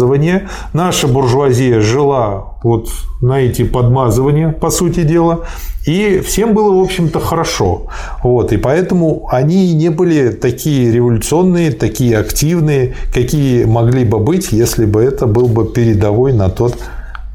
[0.00, 0.48] подмазывание.
[0.72, 2.88] Наша буржуазия жила вот
[3.20, 5.40] на эти подмазывания, по сути дела.
[5.86, 7.86] И всем было, в общем-то, хорошо.
[8.22, 8.52] Вот.
[8.52, 15.02] И поэтому они не были такие революционные, такие активные, какие могли бы быть, если бы
[15.02, 16.76] это был бы передовой на тот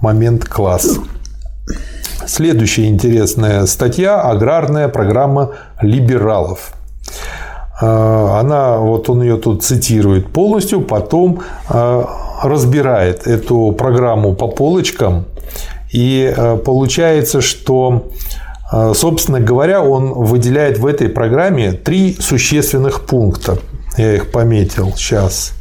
[0.01, 0.99] момент класс.
[2.27, 5.51] Следующая интересная статья– аграрная программа
[5.81, 6.73] либералов.
[7.81, 15.25] А, она, вот он ее тут цитирует полностью, потом а, разбирает эту программу по полочкам,
[15.91, 18.07] и а, получается, что
[18.95, 23.59] Собственно говоря, он выделяет в этой программе три существенных пункта.
[23.95, 25.53] Я их пометил сейчас.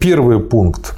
[0.00, 0.94] Первый пункт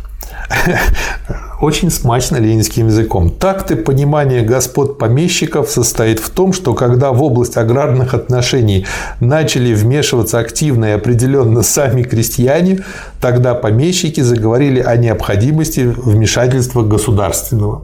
[1.61, 3.31] очень смачно ленинским языком.
[3.31, 8.87] Такты понимания господ помещиков состоит в том, что когда в область аграрных отношений
[9.21, 12.85] начали вмешиваться активно и определенно сами крестьяне,
[13.21, 17.83] тогда помещики заговорили о необходимости вмешательства государственного.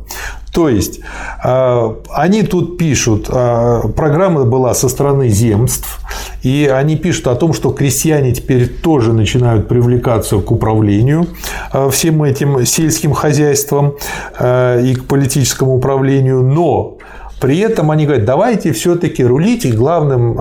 [0.53, 1.01] То есть
[1.43, 6.01] а, они тут пишут, а, программа была со стороны земств,
[6.43, 11.27] и они пишут о том, что крестьяне теперь тоже начинают привлекаться к управлению
[11.73, 13.95] а, всем этим сельским хозяйством
[14.39, 16.99] и к политическому управлению, но
[17.41, 20.35] при этом они говорят, давайте все-таки рулить, и главным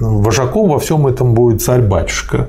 [0.00, 2.48] вожаком во всем этом будет царь-батюшка.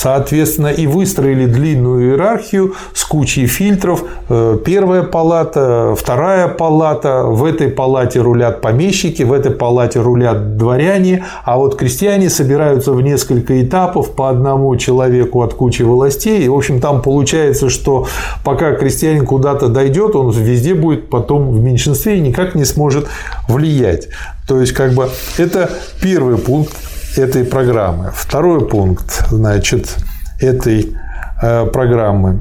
[0.00, 4.04] Соответственно, и выстроили длинную иерархию с кучей фильтров.
[4.28, 11.24] Э, первая палата, вторая палата, в этой палате рулят помещики, в этой палате рулят дворяне,
[11.44, 16.44] а вот крестьяне собираются в несколько этапов по одному человеку от кучи властей.
[16.44, 18.06] И, в общем, там получается, что
[18.44, 23.08] пока крестьянин куда-то дойдет, он везде будет потом в меньшинстве и никак не сможет
[23.48, 24.06] влиять.
[24.46, 25.08] То есть, как бы,
[25.38, 25.68] это
[26.00, 26.76] первый пункт
[27.18, 28.10] этой программы.
[28.14, 29.96] Второй пункт, значит,
[30.40, 30.96] этой
[31.42, 32.40] э, программы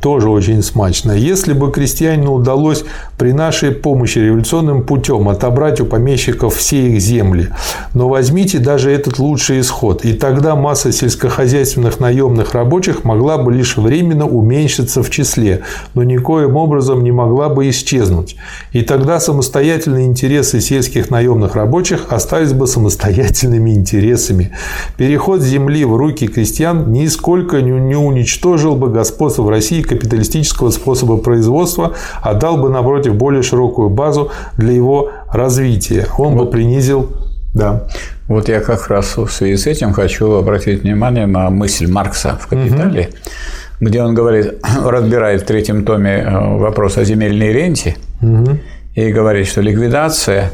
[0.00, 1.12] тоже очень смачно.
[1.12, 2.84] Если бы крестьянину удалось
[3.16, 7.48] при нашей помощи революционным путем отобрать у помещиков все их земли,
[7.94, 13.76] но возьмите даже этот лучший исход, и тогда масса сельскохозяйственных наемных рабочих могла бы лишь
[13.76, 15.62] временно уменьшиться в числе,
[15.94, 18.36] но никоим образом не могла бы исчезнуть.
[18.72, 24.52] И тогда самостоятельные интересы сельских наемных рабочих остались бы самостоятельными интересами.
[24.96, 31.94] Переход земли в руки крестьян нисколько не уничтожил бы господство в России капиталистического способа производства,
[32.22, 36.06] а дал бы, напротив, более широкую базу для его развития.
[36.18, 36.44] Он вот.
[36.44, 37.10] бы принизил
[37.54, 37.86] да.
[38.28, 42.46] Вот я как раз в связи с этим хочу обратить внимание на мысль Маркса в
[42.46, 43.88] «Капитале», угу.
[43.88, 48.58] где он говорит, разбирает в третьем томе э, вопрос о земельной ренте угу.
[48.94, 50.52] и говорит, что ликвидация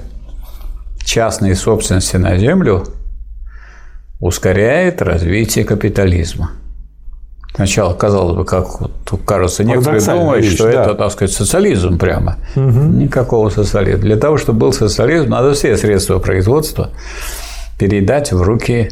[1.05, 2.85] частной собственности на землю
[4.21, 6.53] ускоряет развитие капитализма.
[7.55, 8.67] Сначала казалось бы, как
[9.25, 10.83] кажется, некоторые думают, вещь, что да.
[10.83, 12.39] это, так сказать, социализм прямо.
[12.57, 12.63] Угу.
[12.65, 14.01] Никакого социализма.
[14.01, 16.91] Для того, чтобы был социализм, надо все средства производства
[17.79, 18.91] передать в руки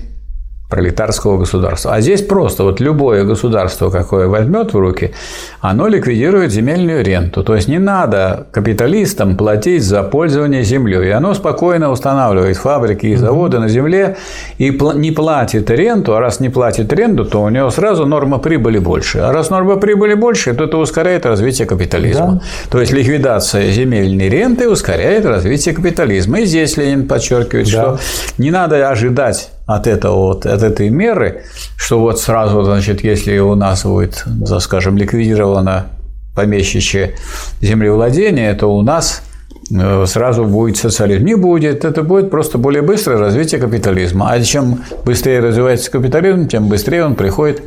[0.73, 1.93] пролетарского государства.
[1.93, 5.13] А здесь просто вот любое государство, какое возьмет в руки,
[5.61, 7.45] оно ликвидирует земельную ренту.
[7.45, 11.09] То есть не надо капиталистам платить за пользование землей.
[11.09, 14.17] И оно спокойно устанавливает фабрики и заводы на земле
[14.57, 16.15] и не платит ренту.
[16.15, 19.19] А раз не платит ренту, то у него сразу норма прибыли больше.
[19.19, 22.27] А раз норма прибыли больше, то это ускоряет развитие капитализма.
[22.27, 22.43] Да.
[22.71, 26.41] То есть ликвидация земельной ренты ускоряет развитие капитализма.
[26.41, 27.71] И здесь Ленин подчеркивает, да.
[27.71, 27.99] что
[28.39, 31.45] не надо ожидать от этого вот, от этой меры,
[31.77, 34.25] что вот сразу, значит, если у нас будет,
[34.61, 35.87] скажем, ликвидировано
[36.35, 37.15] помещичье
[37.61, 39.23] землевладение, то у нас
[39.71, 41.25] э, сразу будет социализм.
[41.25, 44.31] Не будет, это будет просто более быстрое развитие капитализма.
[44.31, 47.63] А чем быстрее развивается капитализм, тем быстрее он приходит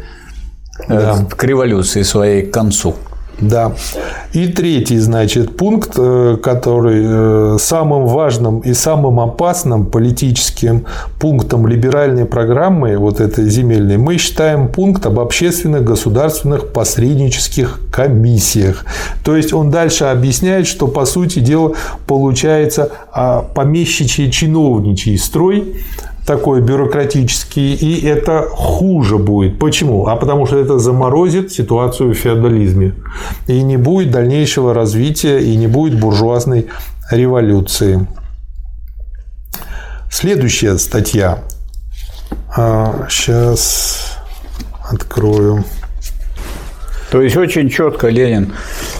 [0.88, 1.26] э, да.
[1.30, 2.96] к революции своей к концу.
[3.40, 3.74] Да.
[4.34, 10.86] И третий, значит, пункт, э, который э, самым важным и самым опасным политическим
[11.20, 18.86] пунктом либеральной программы, вот этой земельной, мы считаем пункт об общественных государственных посреднических комиссиях.
[19.24, 21.74] То есть он дальше объясняет, что по сути дела
[22.08, 25.76] получается а, помещичий чиновничий строй,
[26.26, 29.60] такой бюрократический, и это хуже будет.
[29.60, 30.08] Почему?
[30.08, 32.96] А потому что это заморозит ситуацию в феодализме.
[33.48, 36.68] И не будет дальнейшего развития, и не будет буржуазной
[37.12, 38.08] революции.
[40.10, 41.40] Следующая статья.
[43.10, 44.18] Сейчас
[44.82, 45.64] а, открою.
[47.12, 48.54] То есть очень четко Ленин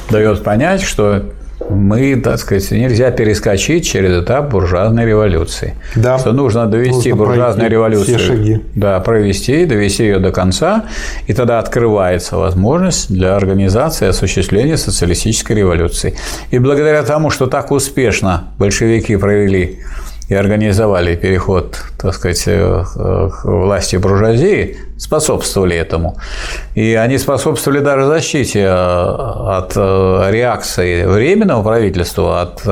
[0.10, 1.26] дает понять, что
[1.70, 5.76] мы, так сказать, нельзя перескочить через этап буржуазной революции.
[5.96, 6.18] Да.
[6.18, 8.62] Что нужно довести нужно буржуазную революцию, все шаги.
[8.76, 10.86] да, провести, довести ее до конца,
[11.28, 16.16] и тогда открывается возможность для организации осуществления социалистической революции.
[16.52, 19.80] И благодаря тому, что так успешно большевики провели
[20.28, 26.18] и организовали переход, так сказать, э, к власти буржуазии, способствовали этому.
[26.74, 32.64] И они способствовали даже защите э, от э, реакции Временного правительства, от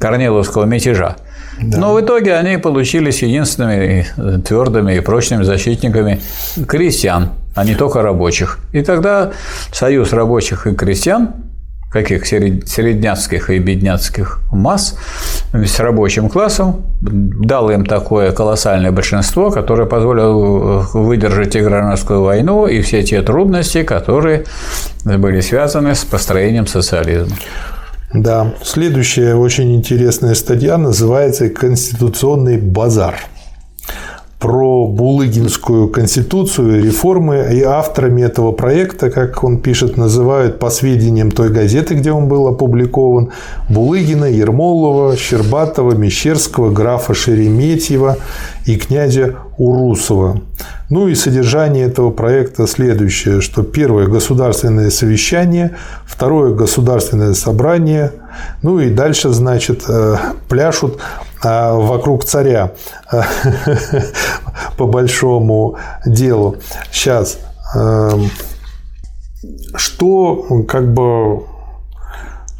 [0.00, 1.16] Корниловского мятежа.
[1.62, 1.78] Да.
[1.78, 4.06] Но в итоге они получились единственными
[4.44, 6.20] твердыми и прочными защитниками
[6.66, 8.58] крестьян, а не только рабочих.
[8.72, 9.32] И тогда
[9.70, 11.34] Союз рабочих и крестьян
[11.90, 14.96] каких середняцких и бедняцких масс
[15.52, 21.60] с рабочим классом, дал им такое колоссальное большинство, которое позволило выдержать и
[22.20, 24.44] войну, и все те трудности, которые
[25.04, 27.36] были связаны с построением социализма.
[28.14, 33.16] Да, следующая очень интересная статья называется «Конституционный базар»
[34.40, 41.50] про Булыгинскую конституцию, реформы, и авторами этого проекта, как он пишет, называют по сведениям той
[41.50, 43.32] газеты, где он был опубликован,
[43.68, 48.16] Булыгина, Ермолова, Щербатова, Мещерского, графа Шереметьева
[48.64, 50.40] и князя Урусова.
[50.88, 55.76] Ну и содержание этого проекта следующее, что первое– государственное совещание,
[56.06, 58.10] второе– государственное собрание,
[58.62, 60.16] ну и дальше, значит, э,
[60.48, 61.00] пляшут
[61.42, 62.72] а, вокруг царя
[64.76, 66.56] по большому делу.
[66.92, 67.38] Сейчас.
[67.74, 68.30] Эм,
[69.74, 71.44] что как бы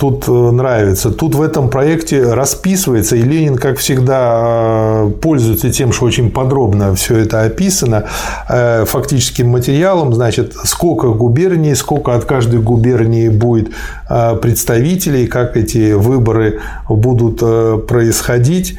[0.01, 1.11] тут э, нравится.
[1.11, 6.95] Тут в этом проекте расписывается, и Ленин, как всегда, э, пользуется тем, что очень подробно
[6.95, 8.05] все это описано
[8.49, 13.69] э, фактическим материалом, значит, сколько губерний, сколько от каждой губернии будет
[14.43, 18.77] представителей, как эти выборы будут происходить.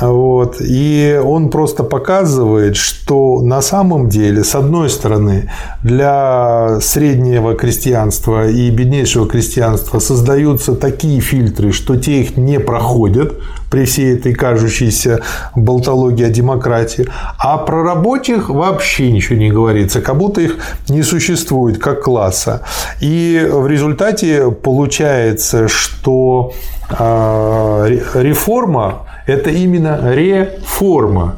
[0.00, 0.56] Вот.
[0.60, 5.50] И он просто показывает, что на самом деле, с одной стороны,
[5.82, 13.34] для среднего крестьянства и беднейшего крестьянства создаются такие фильтры, что те их не проходят
[13.70, 15.20] при всей этой кажущейся
[15.54, 20.56] болтологии о демократии, а про рабочих вообще ничего не говорится, как будто их
[20.88, 22.62] не существует как класса.
[23.00, 26.52] И в результате получается, что
[26.90, 31.34] а, реформа это именно реформа.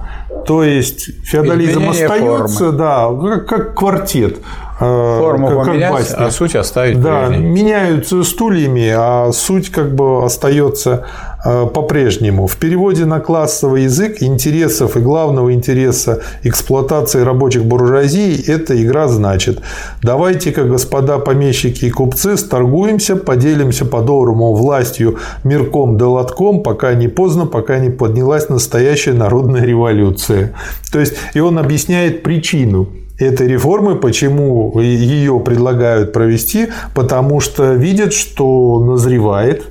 [0.46, 2.78] То есть феодализм Изменение остается, формы.
[2.78, 4.38] да, как, как квартет.
[4.78, 7.46] Э, Форму как, поменять, как а суть оставить Да, прежней.
[7.48, 11.06] меняются стульями, а суть как бы остается
[11.44, 12.46] по-прежнему.
[12.46, 19.60] В переводе на классовый язык интересов и главного интереса эксплуатации рабочих буржуазии эта игра значит.
[20.02, 27.46] Давайте-ка, господа помещики и купцы, сторгуемся, поделимся по-доброму властью, мирком да лотком, пока не поздно,
[27.46, 30.54] пока не поднялась настоящая народная революция.
[30.92, 38.12] То есть, и он объясняет причину этой реформы, почему ее предлагают провести, потому что видят,
[38.12, 39.66] что назревает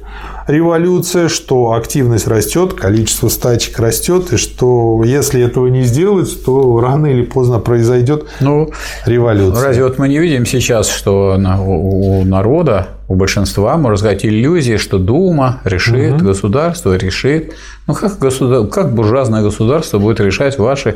[0.48, 7.08] революция, что активность растет, количество стачек растет, и что если этого не сделать, то рано
[7.08, 8.72] или поздно произойдет ну,
[9.06, 9.64] революция.
[9.64, 14.98] Разве вот мы не видим сейчас, что у народа, у большинства, можно сказать, иллюзия, что
[14.98, 16.26] Дума решит, угу.
[16.26, 17.54] государство решит.
[17.88, 18.68] Ну как, государ...
[18.68, 20.96] как буржуазное государство будет решать ваши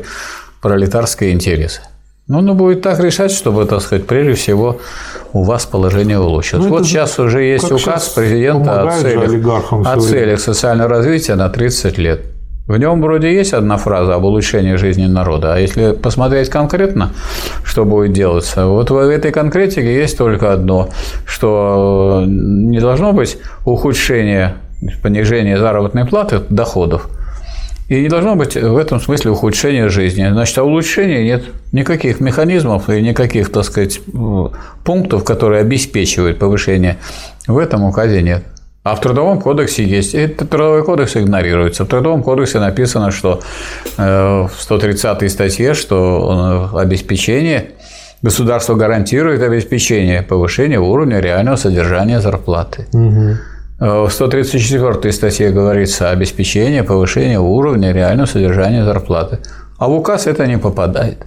[0.60, 1.82] пролетарские интересы?
[2.30, 4.78] Ну, оно будет так решать, чтобы, так сказать, прежде всего
[5.32, 6.64] у вас положение улучшилось.
[6.64, 11.98] Ну, вот сейчас уже есть указ президента о целях, о целях социального развития на 30
[11.98, 12.20] лет.
[12.68, 17.10] В нем вроде есть одна фраза об улучшении жизни народа, а если посмотреть конкретно,
[17.64, 20.88] что будет делаться, вот в этой конкретике есть только одно,
[21.26, 24.54] что не должно быть ухудшения,
[25.02, 27.08] понижения заработной платы, доходов–
[27.90, 30.26] и не должно быть в этом смысле ухудшения жизни.
[30.30, 34.00] Значит, а улучшения нет никаких механизмов и никаких, так сказать,
[34.84, 36.98] пунктов, которые обеспечивают повышение.
[37.48, 38.44] В этом указе нет.
[38.84, 40.14] А в Трудовом кодексе есть.
[40.14, 41.84] И Трудовой кодекс игнорируется.
[41.84, 43.40] В Трудовом кодексе написано, что
[43.98, 47.72] э, в 130 статье, что обеспечение
[48.22, 52.86] государство гарантирует обеспечение повышения уровня реального содержания зарплаты.
[52.92, 53.36] Угу.
[53.80, 59.38] Э, в 134 статье говорится о обеспечении повышения уровня реального содержания зарплаты.
[59.78, 61.26] А в указ это не попадает.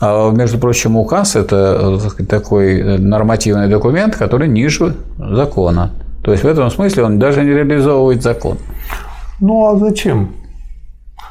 [0.00, 1.98] А, между прочим, указ– это
[2.28, 5.92] такой нормативный документ, который ниже закона.
[6.24, 8.58] То есть в этом смысле он даже не реализовывает закон.
[9.40, 10.34] Ну а зачем?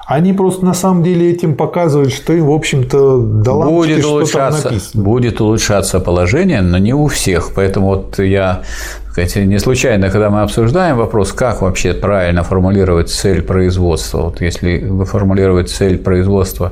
[0.05, 4.73] Они просто на самом деле этим показывают, что им, в общем-то, до будет улучшаться.
[4.93, 7.51] Будет улучшаться положение, но не у всех.
[7.55, 8.63] Поэтому вот я
[9.11, 14.23] сказать, не случайно, когда мы обсуждаем вопрос, как вообще правильно формулировать цель производства.
[14.23, 16.71] Вот если вы формулируете цель производства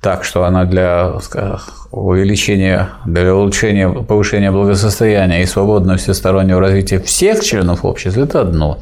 [0.00, 1.12] так, что она для
[1.92, 8.78] увеличения, для улучшения, повышения благосостояния и свободного всестороннего развития всех членов общества, это одно.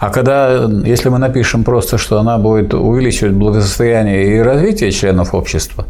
[0.00, 5.86] А когда, если мы напишем просто, что она будет увеличивать благосостояние и развитие членов общества,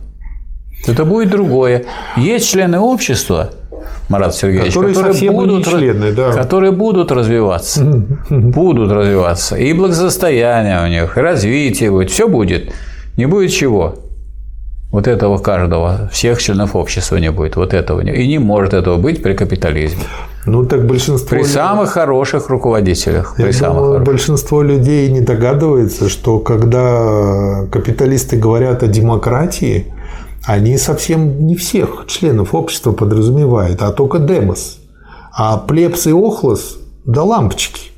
[0.85, 1.87] то это будет другое.
[2.17, 3.51] Есть члены общества,
[4.09, 6.33] Марат Сергеевич, которые, которые, будут, члены, да.
[6.33, 7.85] которые будут развиваться.
[8.31, 9.57] Будут развиваться.
[9.57, 12.73] И благосостояние у них, и развитие будет, все будет.
[13.17, 13.95] Не будет чего?
[14.93, 17.57] Вот этого каждого, всех членов общества не будет.
[17.57, 18.13] Вот этого не.
[18.13, 20.03] И не может этого быть при капитализме.
[20.47, 21.29] Ну, так большинство...
[21.29, 21.53] При людей...
[21.53, 23.35] самых хороших руководителях.
[23.37, 24.05] Я при думаю, самых хороших.
[24.07, 29.93] большинство людей не догадывается, что когда капиталисты говорят о демократии,
[30.47, 34.79] они совсем не всех членов общества подразумевают, а только демос.
[35.33, 37.91] А плебс и охлос– да лампочки.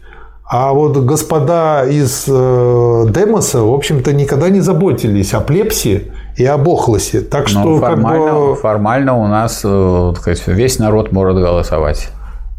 [0.50, 6.04] А вот господа из э, Демоса, в общем-то, никогда не заботились о плепсе
[6.38, 7.20] и об охлосе.
[7.20, 8.54] Так что Но формально, как бы...
[8.56, 12.08] формально у нас э, сказать, весь народ может голосовать.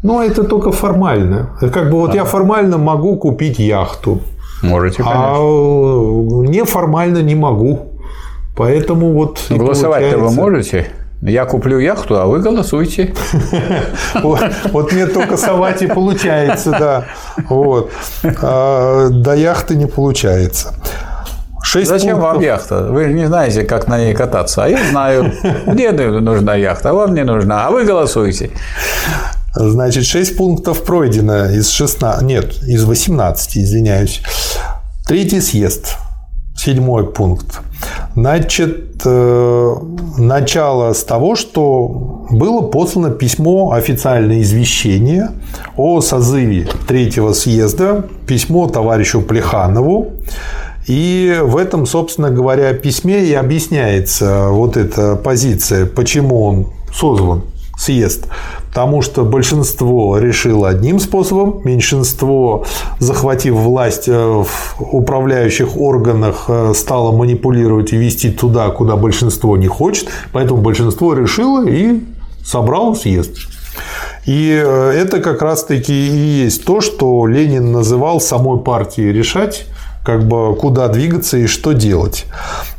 [0.04, 1.50] Ну, это только формально.
[1.60, 2.18] Как бы вот да.
[2.18, 4.20] я формально могу купить яхту.
[4.62, 5.24] Можете, конечно.
[5.24, 5.38] А
[6.46, 7.89] неформально не могу.
[8.60, 9.40] Поэтому вот...
[9.48, 10.88] Голосовать-то вы можете?
[11.22, 13.14] Я куплю яхту, а вы голосуйте.
[14.72, 17.04] Вот мне только совать и получается, да.
[17.48, 17.90] Вот.
[18.42, 20.74] А до яхты не получается.
[21.62, 22.34] 6 Зачем пунктов.
[22.34, 22.88] вам яхта?
[22.90, 24.64] Вы не знаете, как на ней кататься.
[24.64, 25.32] А я знаю,
[25.64, 27.66] мне нужна яхта, а вам не нужна.
[27.66, 28.50] А вы голосуйте.
[29.54, 32.22] Значит, 6 пунктов пройдено из 16.
[32.24, 34.20] Нет, из 18, извиняюсь.
[35.06, 35.96] Третий съезд.
[36.62, 37.60] Седьмой пункт.
[38.14, 39.74] Значит, э,
[40.18, 45.30] начало с того, что было послано письмо, официальное извещение
[45.78, 50.12] о созыве третьего съезда, письмо товарищу Плеханову,
[50.86, 57.42] и в этом, собственно говоря, письме и объясняется вот эта позиция, почему он созван
[57.80, 58.26] съезд.
[58.68, 62.64] Потому что большинство решило одним способом, меньшинство,
[62.98, 69.66] захватив власть э, в управляющих органах, э, стало манипулировать и вести туда, куда большинство не
[69.66, 70.08] хочет.
[70.32, 72.00] Поэтому большинство решило и
[72.44, 73.30] собрало съезд.
[74.26, 79.66] И э, это как раз-таки и есть то, что Ленин называл самой партией решать
[80.04, 82.26] как бы куда двигаться и что делать.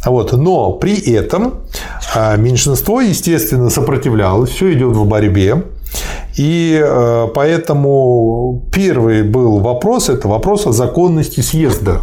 [0.06, 0.34] Вот.
[0.34, 1.56] Но при этом
[2.16, 5.64] а, меньшинство, естественно, сопротивлялось, все идет в борьбе.
[6.38, 12.00] И э, поэтому первый был вопрос, это вопрос о законности съезда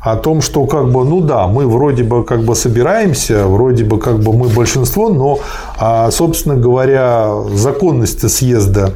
[0.00, 3.98] о том, что как бы, ну да, мы вроде бы как бы собираемся, вроде бы
[3.98, 5.40] как бы мы большинство, но,
[5.78, 8.94] а, собственно говоря, законность съезда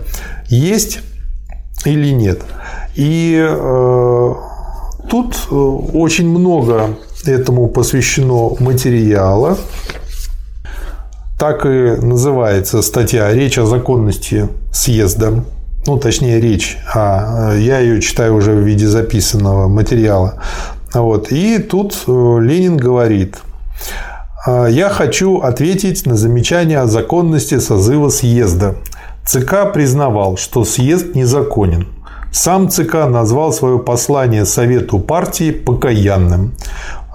[0.48, 1.00] есть
[1.84, 2.42] или нет.
[2.94, 3.44] И
[5.10, 9.58] Тут э, очень много этому посвящено материала.
[11.36, 15.44] Так и называется статья «Речь о законности съезда».
[15.86, 20.42] Ну, точнее, речь, а я ее читаю уже в виде записанного материала.
[20.94, 21.32] Вот.
[21.32, 23.38] И тут э, Ленин говорит,
[24.46, 28.76] «А, я хочу ответить на замечание о законности созыва съезда.
[29.26, 31.88] ЦК признавал, что съезд незаконен.
[32.32, 36.52] Сам ЦК назвал свое послание Совету партии покаянным.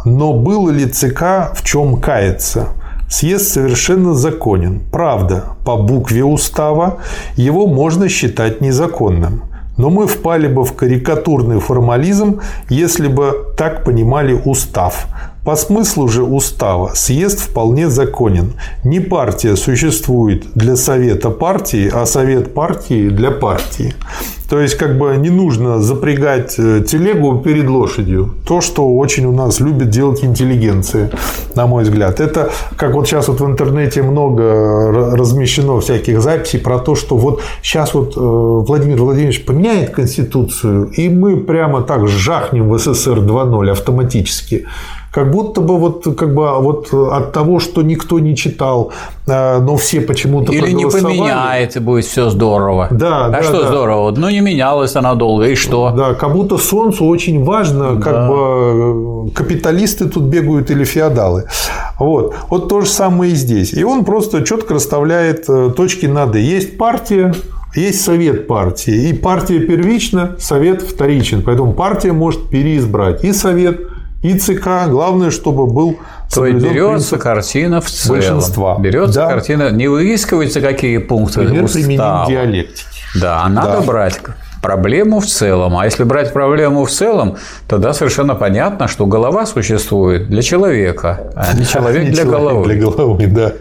[0.04, 2.68] Но было ли ЦК в чем каяться?
[3.10, 4.82] Съезд совершенно законен.
[4.92, 6.98] Правда, по букве устава
[7.38, 9.44] его можно считать незаконным.
[9.78, 15.08] Но мы впали бы в карикатурный формализм, если бы так понимали устав.
[15.46, 18.54] По смыслу же устава съезд вполне законен.
[18.84, 23.94] Не партия существует для совета партии, а совет партии для партии.
[24.50, 28.36] То есть, как бы не нужно запрягать э, телегу перед лошадью.
[28.48, 31.12] То, что очень у нас любит делать интеллигенция,
[31.56, 32.20] на мой взгляд.
[32.20, 37.42] Это, как вот сейчас вот в интернете много размещено всяких записей про то, что вот
[37.62, 43.72] сейчас вот э, Владимир Владимирович поменяет Конституцию, и мы прямо так жахнем в СССР 2.0
[43.72, 44.66] автоматически
[45.16, 48.92] как будто бы вот, как бы, вот от того, что никто не читал,
[49.28, 52.90] э, но все почему-то Или не поменяет, и будет все здорово.
[52.92, 53.68] Да, а да, что да.
[53.70, 54.12] здорово?
[54.12, 55.94] Ну, не менялась она долго, и что?
[55.96, 58.28] Да, как будто Солнцу очень важно, как да.
[58.28, 61.46] бы капиталисты тут бегают или феодалы.
[61.98, 62.36] Вот.
[62.50, 63.72] вот то же самое и здесь.
[63.74, 66.42] И он просто четко расставляет э, точки над «и».
[66.42, 67.34] Есть партия,
[67.74, 69.10] есть совет партии.
[69.10, 71.42] И партия первична, совет вторичен.
[71.42, 73.95] Поэтому партия может переизбрать и совет,
[74.30, 74.88] и ЦК.
[74.88, 76.00] Главное, чтобы был
[76.34, 78.20] то есть берется картина в целом.
[78.20, 78.78] Большинства.
[78.80, 79.28] Берется да.
[79.28, 82.28] картина, не выискиваются какие пункты Пример устава.
[82.28, 82.86] диалектики.
[83.22, 83.82] Да, а надо да.
[83.82, 84.20] брать
[84.62, 85.78] проблему в целом.
[85.78, 91.54] А если брать проблему в целом, тогда совершенно понятно, что голова существует для человека, а
[91.54, 92.66] не человек для головы.
[92.66, 93.54] Для головы, да.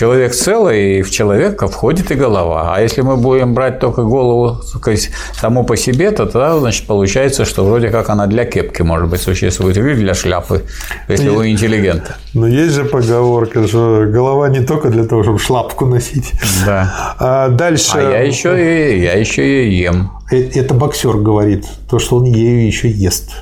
[0.00, 2.74] Человек целый, и в человека входит и голова.
[2.74, 7.44] А если мы будем брать только голову сказать, саму по себе, то тогда значит, получается,
[7.44, 10.64] что вроде как она для кепки, может быть, существует, или для шляпы,
[11.06, 12.14] если есть, вы интеллигент.
[12.32, 16.32] Но есть же поговорка, что голова не только для того, чтобы шляпку носить.
[16.64, 17.14] Да.
[17.18, 17.98] А дальше.
[17.98, 20.12] А я еще и, я еще и ем.
[20.30, 23.32] Э, это боксер говорит, то, что он ею еще ест.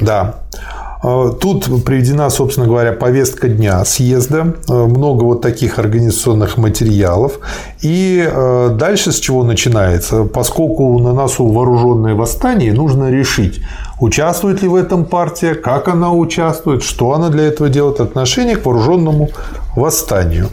[0.00, 0.36] Да.
[1.02, 7.40] А, тут приведена, собственно говоря, повестка дня съезда, а, много вот таких организационных материалов.
[7.80, 10.24] И а, дальше с чего начинается?
[10.24, 13.60] Поскольку на носу вооруженное восстание, нужно решить,
[14.00, 18.64] участвует ли в этом партия, как она участвует, что она для этого делает, отношение к
[18.64, 19.30] вооруженному
[19.74, 20.50] восстанию.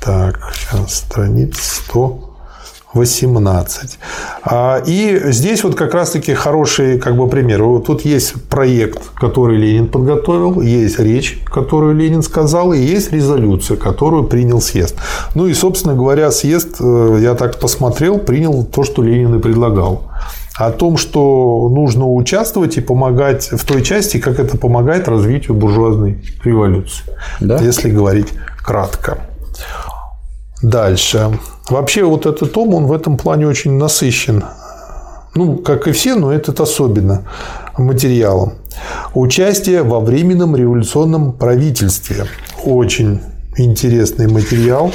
[0.00, 2.25] Так, сейчас страница 100.
[2.96, 3.98] 18.
[4.42, 7.62] А, и здесь вот как раз-таки хороший как бы, пример.
[7.62, 13.76] Вот тут есть проект, который Ленин подготовил, есть речь, которую Ленин сказал, и есть резолюция,
[13.76, 14.96] которую принял съезд.
[15.34, 20.02] Ну и, собственно говоря, съезд, э, я так посмотрел, принял то, что Ленин и предлагал
[20.56, 26.18] о том, что нужно участвовать и помогать в той части, как это помогает развитию буржуазной
[26.44, 27.04] революции,
[27.40, 27.58] да?
[27.58, 28.28] если говорить
[28.62, 29.18] кратко.
[30.62, 31.38] Дальше.
[31.68, 34.44] Вообще вот этот том, он в этом плане очень насыщен.
[35.34, 37.24] Ну, как и все, но этот особенно
[37.76, 38.54] материалом.
[39.14, 42.26] Участие во временном революционном правительстве.
[42.64, 43.20] Очень
[43.56, 44.92] интересный материал.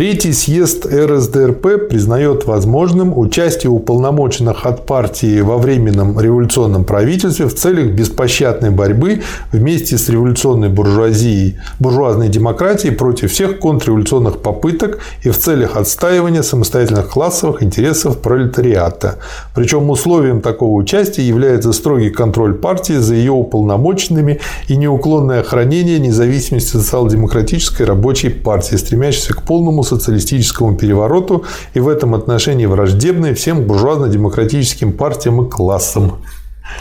[0.00, 7.92] Третий съезд РСДРП признает возможным участие уполномоченных от партии во временном революционном правительстве в целях
[7.92, 9.20] беспощадной борьбы
[9.52, 17.10] вместе с революционной буржуазией, буржуазной демократией против всех контрреволюционных попыток и в целях отстаивания самостоятельных
[17.10, 19.18] классовых интересов пролетариата.
[19.54, 26.70] Причем условием такого участия является строгий контроль партии за ее уполномоченными и неуклонное охранение независимости
[26.70, 34.92] социал-демократической рабочей партии, стремящейся к полному социалистическому перевороту и в этом отношении враждебной всем буржуазно-демократическим
[34.92, 36.22] партиям и классам.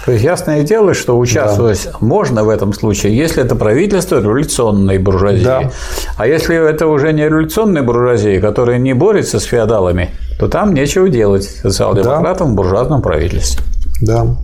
[0.06, 1.98] То есть ясное дело, что участвовать да.
[2.00, 5.44] можно в этом случае, если это правительство революционной буржуазии.
[5.44, 5.72] Да.
[6.18, 11.10] А если это уже не революционная буржуазия, которая не борется с феодалами, то там нечего
[11.10, 12.54] делать социал-демократам да.
[12.54, 13.64] в буржуазном правительстве.
[14.02, 14.38] Да.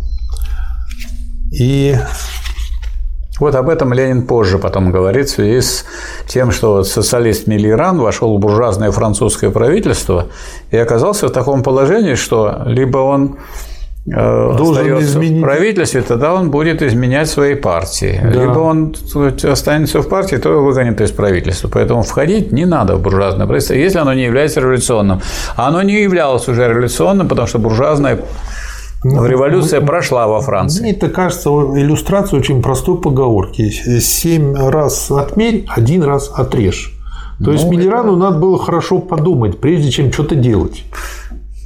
[1.52, 1.96] И
[3.40, 5.86] вот об этом Ленин позже потом говорит в связи с
[6.28, 10.28] тем, что социалист Миллиран вошел в буржуазное французское правительство
[10.72, 13.38] и оказался в таком положении, что либо он
[14.08, 15.42] э, Должен изменить.
[15.42, 18.22] в правительстве, тогда он будет изменять своей партии.
[18.24, 18.42] Да.
[18.42, 18.96] Либо он
[19.44, 21.68] останется в партии, то выгонит из правительства.
[21.68, 25.22] Поэтому входить не надо в буржуазное правительство, если оно не является революционным.
[25.58, 28.20] А оно не являлось уже революционным, потому что буржуазное
[29.14, 30.82] ну, Революция ну, прошла во Франции.
[30.82, 33.70] Мне это кажется иллюстрацией очень простой поговорки.
[34.00, 36.92] Семь раз отмерь, один раз отрежь.
[37.38, 38.20] То ну, есть Миллерану это...
[38.20, 40.86] надо было хорошо подумать, прежде чем что-то делать.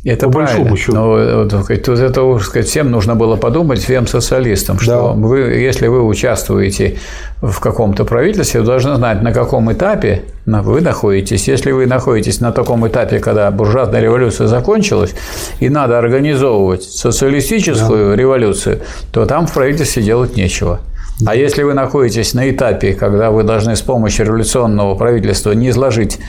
[0.05, 0.93] Это по большому счету.
[0.93, 5.27] Но тут это, сказать, всем нужно было подумать, всем социалистам, что да.
[5.27, 6.97] вы, если вы участвуете
[7.41, 11.49] в каком-то правительстве, вы должны знать, на каком этапе вы находитесь.
[11.49, 15.13] Если вы находитесь на таком этапе, когда буржуазная революция закончилась,
[15.59, 18.15] и надо организовывать социалистическую да.
[18.15, 18.79] революцию,
[19.11, 20.79] то там в правительстве делать нечего.
[21.25, 26.19] А если вы находитесь на этапе, когда вы должны с помощью революционного правительства не изложить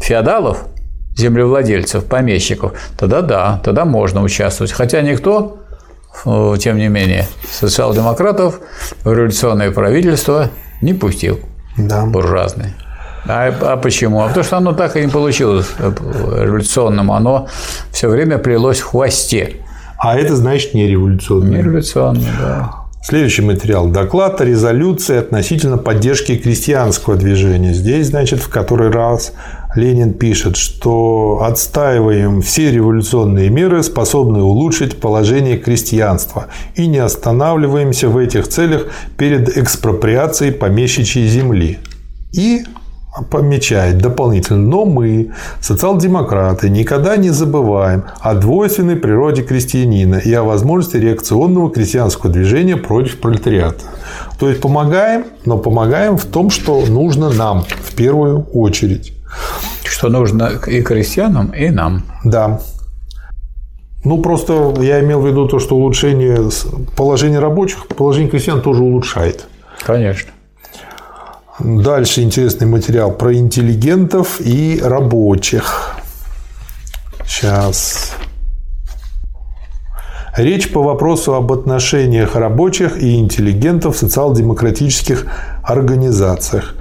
[0.00, 0.64] феодалов,
[1.16, 4.72] землевладельцев, помещиков, тогда да, тогда можно участвовать.
[4.72, 5.58] Хотя никто,
[6.24, 8.60] э, тем не менее, социал-демократов
[9.02, 10.50] в революционное правительство
[10.82, 11.40] не пустил.
[11.76, 12.06] Да.
[12.06, 12.74] Буржуазное.
[13.28, 14.22] А, а почему?
[14.22, 17.10] А потому что оно так и не получилось революционным.
[17.10, 17.48] Оно
[17.90, 19.56] все время плелось в хвосте.
[19.98, 21.58] А это значит не революционное.
[21.58, 22.85] Не революционное, да.
[23.08, 23.86] Следующий материал.
[23.86, 27.72] Доклад о резолюции относительно поддержки крестьянского движения.
[27.72, 29.32] Здесь, значит, в который раз
[29.76, 38.18] Ленин пишет, что отстаиваем все революционные меры, способные улучшить положение крестьянства, и не останавливаемся в
[38.18, 38.86] этих целях
[39.16, 41.78] перед экспроприацией помещичьей земли.
[42.32, 42.64] И
[43.30, 50.96] помечает дополнительно, но мы, социал-демократы, никогда не забываем о двойственной природе крестьянина и о возможности
[50.96, 53.84] реакционного крестьянского движения против пролетариата.
[54.38, 59.12] То есть помогаем, но помогаем в том, что нужно нам в первую очередь.
[59.84, 62.02] Что нужно и крестьянам, и нам.
[62.24, 62.60] Да.
[64.04, 66.50] Ну, просто я имел в виду то, что улучшение
[66.96, 69.46] положения рабочих, положение крестьян тоже улучшает.
[69.84, 70.30] Конечно.
[71.58, 75.96] Дальше интересный материал про интеллигентов и рабочих.
[77.26, 78.12] Сейчас.
[80.36, 85.26] Речь по вопросу об отношениях рабочих и интеллигентов в социал-демократических
[85.62, 86.74] организациях.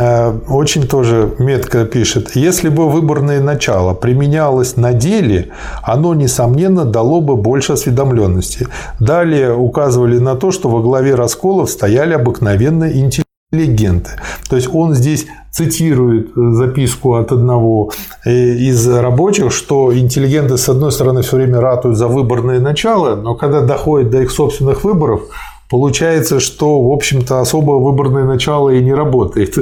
[0.00, 5.48] Э, очень тоже метко пишет, если бы выборное начало применялось на деле,
[5.82, 8.68] оно, несомненно, дало бы больше осведомленности.
[9.00, 14.10] Далее указывали на то, что во главе расколов стояли обыкновенные интеллигенты интеллигенты.
[14.50, 17.92] То есть он здесь цитирует записку от одного
[18.26, 23.34] э, из рабочих, что интеллигенты, с одной стороны, все время ратуют за выборное начало, но
[23.34, 25.22] когда доходит до их собственных выборов,
[25.70, 29.56] получается, что, в общем-то, особо выборное начало и не работает.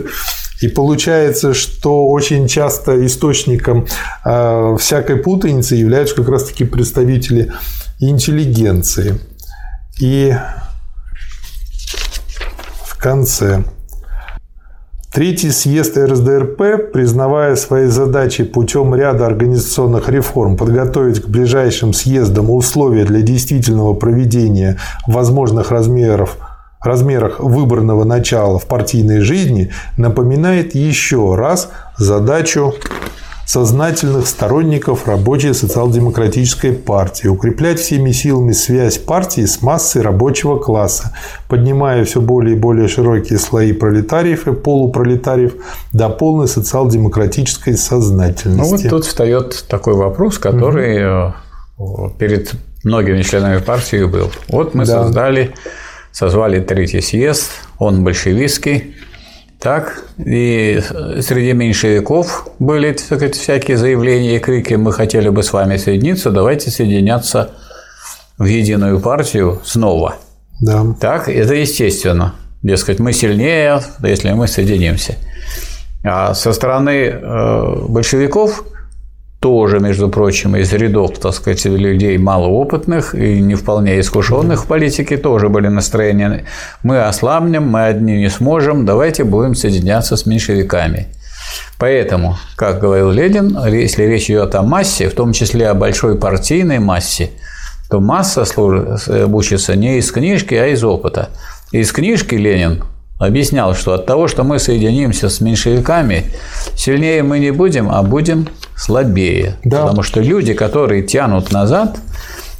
[0.61, 3.87] И получается, что очень часто источником
[4.25, 7.53] э, всякой путаницы являются как раз-таки представители
[8.01, 9.21] интеллигенции.
[10.01, 10.35] И
[12.85, 13.65] в конце
[15.17, 23.07] Третий съезд РСДРП, признавая свои задачи путем ряда организационных реформ, подготовить к ближайшим съездам условия
[23.07, 26.37] для действительного проведения возможных размеров
[26.83, 32.75] размерах выборного начала в партийной жизни, напоминает еще раз задачу
[33.47, 41.17] сознательных сторонников рабочей социал-демократической партии, укреплять всеми силами связь партии с массой рабочего класса,
[41.49, 45.55] поднимая все более и более широкие слои пролетариев и полупролетариев
[45.93, 48.61] до полной социал-демократической сознательности.
[48.61, 51.23] Ну вот тут встает такой вопрос, который
[51.77, 52.13] угу.
[52.19, 54.31] перед многими членами партии был.
[54.49, 55.05] Вот мы да.
[55.05, 55.55] создали,
[56.11, 58.97] созвали третий съезд, он большевистский,
[59.67, 60.81] так, и
[61.23, 66.31] среди меньшевиков были так сказать, всякие заявления и крики, мы хотели бы с вами соединиться,
[66.31, 67.51] давайте соединяться
[68.39, 70.15] в единую партию снова.
[70.61, 70.87] Да.
[71.01, 72.37] Так, это естественно.
[72.63, 75.17] Дескать, мы сильнее, если мы соединимся.
[76.05, 78.63] А со стороны э, большевиков
[79.41, 85.17] тоже, между прочим, из рядов, так сказать, людей малоопытных и не вполне искушенных в политике
[85.17, 86.45] тоже были настроения.
[86.83, 91.09] Мы ослабнем, мы одни не сможем, давайте будем соединяться с меньшевиками.
[91.79, 96.79] Поэтому, как говорил Ленин, если речь идет о массе, в том числе о большой партийной
[96.79, 97.31] массе,
[97.89, 98.45] то масса
[99.27, 101.29] учится не из книжки, а из опыта.
[101.73, 102.83] Из книжки Ленин
[103.19, 106.25] объяснял, что от того, что мы соединимся с меньшевиками,
[106.75, 109.57] сильнее мы не будем, а будем слабее.
[109.65, 109.83] Да.
[109.83, 111.99] Потому что люди, которые тянут назад,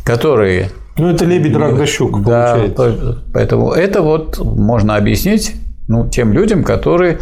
[0.05, 0.71] которые...
[0.97, 3.23] Ну, это лебедь, рак да щука, да, получается.
[3.35, 5.55] Поэтому это вот можно объяснить
[5.89, 7.19] ну, тем людям, которые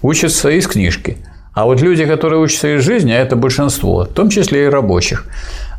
[0.00, 1.18] учатся из книжки.
[1.52, 5.26] А вот люди, которые учатся из жизни, а это большинство, в том числе и рабочих,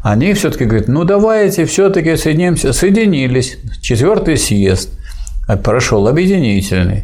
[0.03, 4.98] они все-таки говорят, ну давайте все-таки соединимся, соединились, четвертый съезд,
[5.57, 7.03] прошел объединительный.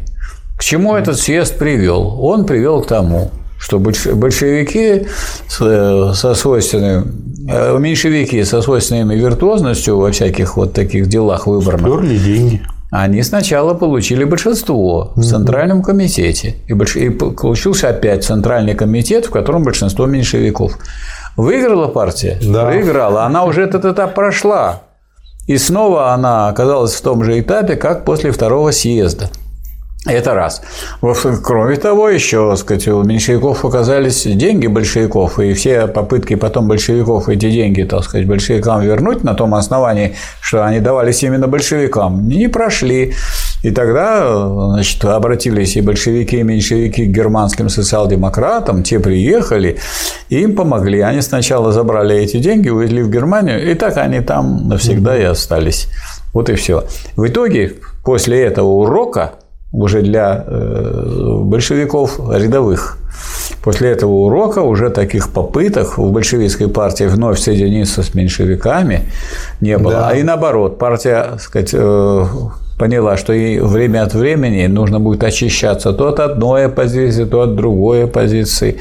[0.56, 2.18] К чему этот съезд привел?
[2.20, 5.06] Он привел к тому, что большевики
[5.48, 7.04] со свойственной,
[7.48, 11.92] э, меньшевики со свойственной виртуозностью во всяких вот таких делах выборных.
[11.92, 12.62] Сперли деньги.
[12.90, 16.54] Они сначала получили большинство в Центральном комитете.
[16.68, 16.96] И, больш...
[16.96, 20.78] и получился опять Центральный комитет, в котором большинство меньшевиков.
[21.36, 22.38] Выиграла партия?
[22.40, 22.66] Да.
[22.66, 23.24] Выиграла.
[23.24, 24.82] Она уже этот этап прошла.
[25.46, 29.30] И снова она оказалась в том же этапе, как после второго съезда.
[30.06, 30.62] Это раз.
[31.42, 37.28] Кроме того, еще, так сказать, у меньшевиков оказались деньги большевиков, и все попытки потом большевиков
[37.28, 42.46] эти деньги, так сказать, большевикам вернуть на том основании, что они давались именно большевикам, не
[42.46, 43.14] прошли.
[43.62, 49.78] И тогда значит, обратились и большевики, и меньшевики к германским социал-демократам, те приехали,
[50.28, 51.00] и им помогли.
[51.00, 55.88] Они сначала забрали эти деньги, увезли в Германию, и так они там навсегда и остались.
[56.32, 56.84] Вот и все.
[57.16, 59.32] В итоге, после этого урока,
[59.72, 62.98] уже для э, большевиков рядовых.
[63.62, 69.02] После этого урока уже таких попыток в большевистской партии вновь соединиться с меньшевиками
[69.60, 69.92] не было.
[69.92, 70.08] Да.
[70.08, 72.24] А и наоборот, партия, так сказать, э,
[72.78, 77.56] поняла, что ей время от времени нужно будет очищаться то от одной оппозиции, то от
[77.56, 78.78] другой оппозиции,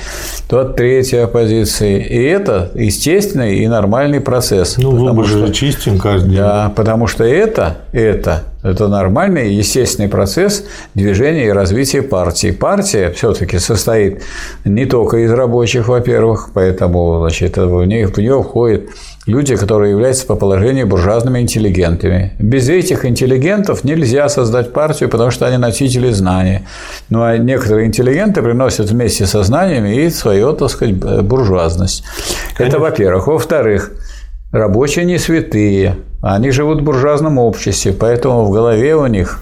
[0.50, 2.04] то от третьей оппозиции.
[2.04, 4.78] И это естественный и нормальный процесс.
[4.78, 6.40] Ну, мы же чистим каждый день.
[6.40, 10.66] Да, потому что это, это это нормальный, естественный процесс
[10.96, 12.50] движения и развития партии.
[12.50, 14.24] Партия все-таки состоит
[14.64, 18.90] не только из рабочих, во-первых, поэтому значит, в нее, в нее входят
[19.26, 22.34] люди, которые являются по положению буржуазными интеллигентами.
[22.40, 26.64] Без этих интеллигентов нельзя создать партию, потому что они носители знания.
[27.10, 32.04] Ну а некоторые интеллигенты приносят вместе со знаниями и свою, так сказать, буржуазность.
[32.56, 32.78] Конечно.
[32.78, 33.28] Это во-первых.
[33.28, 33.92] Во-вторых,
[34.52, 35.96] рабочие не святые.
[36.22, 39.40] Они живут в буржуазном обществе, поэтому в голове у них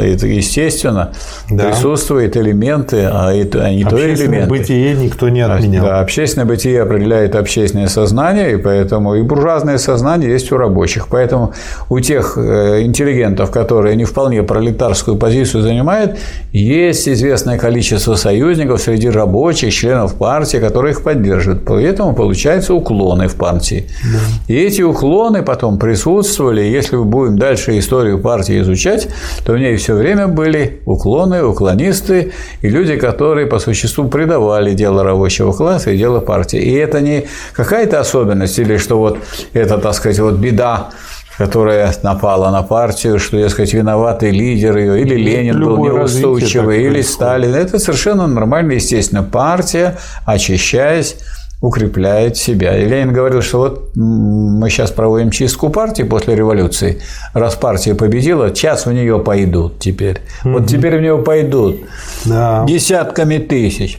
[0.00, 1.12] это естественно,
[1.50, 1.68] да.
[1.68, 4.48] присутствуют элементы, а, это, а не то элементы.
[4.48, 5.84] бытие никто не отменял.
[5.84, 11.08] Да, общественное бытие определяет общественное сознание, и поэтому и буржуазное сознание есть у рабочих.
[11.08, 11.52] Поэтому
[11.88, 16.18] у тех э, интеллигентов, которые не вполне пролетарскую позицию занимают,
[16.52, 21.64] есть известное количество союзников среди рабочих, членов партии, которые их поддерживают.
[21.64, 23.86] Поэтому получаются уклоны в партии.
[24.02, 24.18] Да.
[24.54, 26.62] И эти уклоны потом присутствовали.
[26.62, 29.08] Если мы будем дальше историю партии изучать,
[29.44, 32.32] то в ней все время были уклоны, уклонисты
[32.62, 36.60] и люди, которые по существу предавали дело рабочего класса и дело партии.
[36.60, 39.18] И это не какая-то особенность или что вот
[39.52, 40.90] это, так сказать, вот беда
[41.38, 46.82] которая напала на партию, что, я сказать, виноватый лидер ее, или Ленин Любое был неустойчивый,
[46.82, 47.54] или Сталин.
[47.54, 49.22] Это совершенно нормально, естественно.
[49.22, 51.16] Партия, очищаясь,
[51.60, 52.76] укрепляет себя.
[52.78, 57.00] И Ленин говорил, что вот мы сейчас проводим чистку партии после революции.
[57.34, 60.20] Раз партия победила, час в нее пойдут теперь.
[60.44, 60.52] Угу.
[60.52, 61.80] Вот теперь в нее пойдут
[62.24, 62.64] да.
[62.66, 63.98] десятками тысяч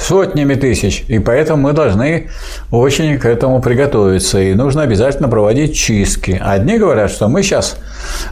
[0.00, 1.04] сотнями тысяч.
[1.08, 2.30] И поэтому мы должны
[2.70, 4.40] очень к этому приготовиться.
[4.40, 6.40] И нужно обязательно проводить чистки.
[6.40, 7.76] Одни говорят, что мы сейчас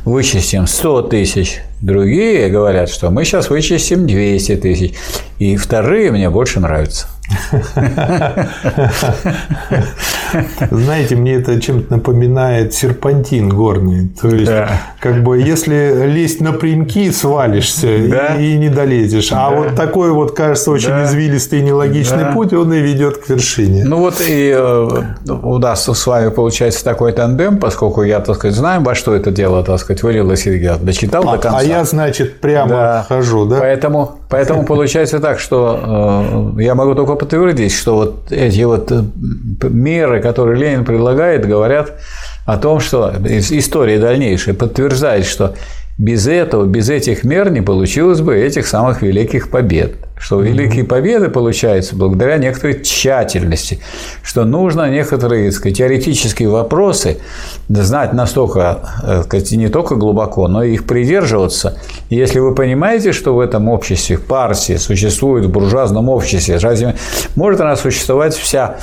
[0.05, 4.95] вычистим 100 тысяч, другие говорят, что мы сейчас вычистим 200 тысяч.
[5.39, 7.07] И вторые мне больше нравятся.
[10.71, 14.09] Знаете, мне это чем-то напоминает серпантин горный.
[14.21, 14.69] То есть, да.
[15.01, 18.37] как бы, если лезть напрямки, свалишься да.
[18.37, 19.31] и, и не долезешь.
[19.33, 19.57] А да.
[19.57, 21.05] вот такой вот, кажется, очень да.
[21.05, 22.33] извилистый и нелогичный да.
[22.33, 23.85] путь, он и ведет к вершине.
[23.85, 24.89] Ну вот и э,
[25.29, 29.31] у нас с вами получается такой тандем, поскольку я, так сказать, знаю, во что это
[29.31, 31.59] дело, так сказать, вылилось, и я дочитал а, до конца.
[31.59, 33.07] А я, значит, прямо да.
[33.09, 33.59] хожу, да?
[33.61, 39.03] Поэтому, поэтому получается так, что э, я могу только подтвердить, что вот эти вот э,
[39.69, 41.93] меры, которые Ленин предлагает, говорят
[42.47, 45.55] о том, что история дальнейшая подтверждает, что
[45.99, 49.97] без этого, без этих мер не получилось бы этих самых великих побед.
[50.17, 53.81] Что великие победы получаются благодаря некоторой тщательности,
[54.23, 57.19] что нужно некоторые сказать, теоретические вопросы
[57.69, 61.79] знать настолько, э, сказать, не только глубоко, но и их придерживаться.
[62.11, 66.97] И если вы понимаете, что в этом обществе, в партии существует в буржуазном обществе, разве
[67.37, 68.77] может она существовать вся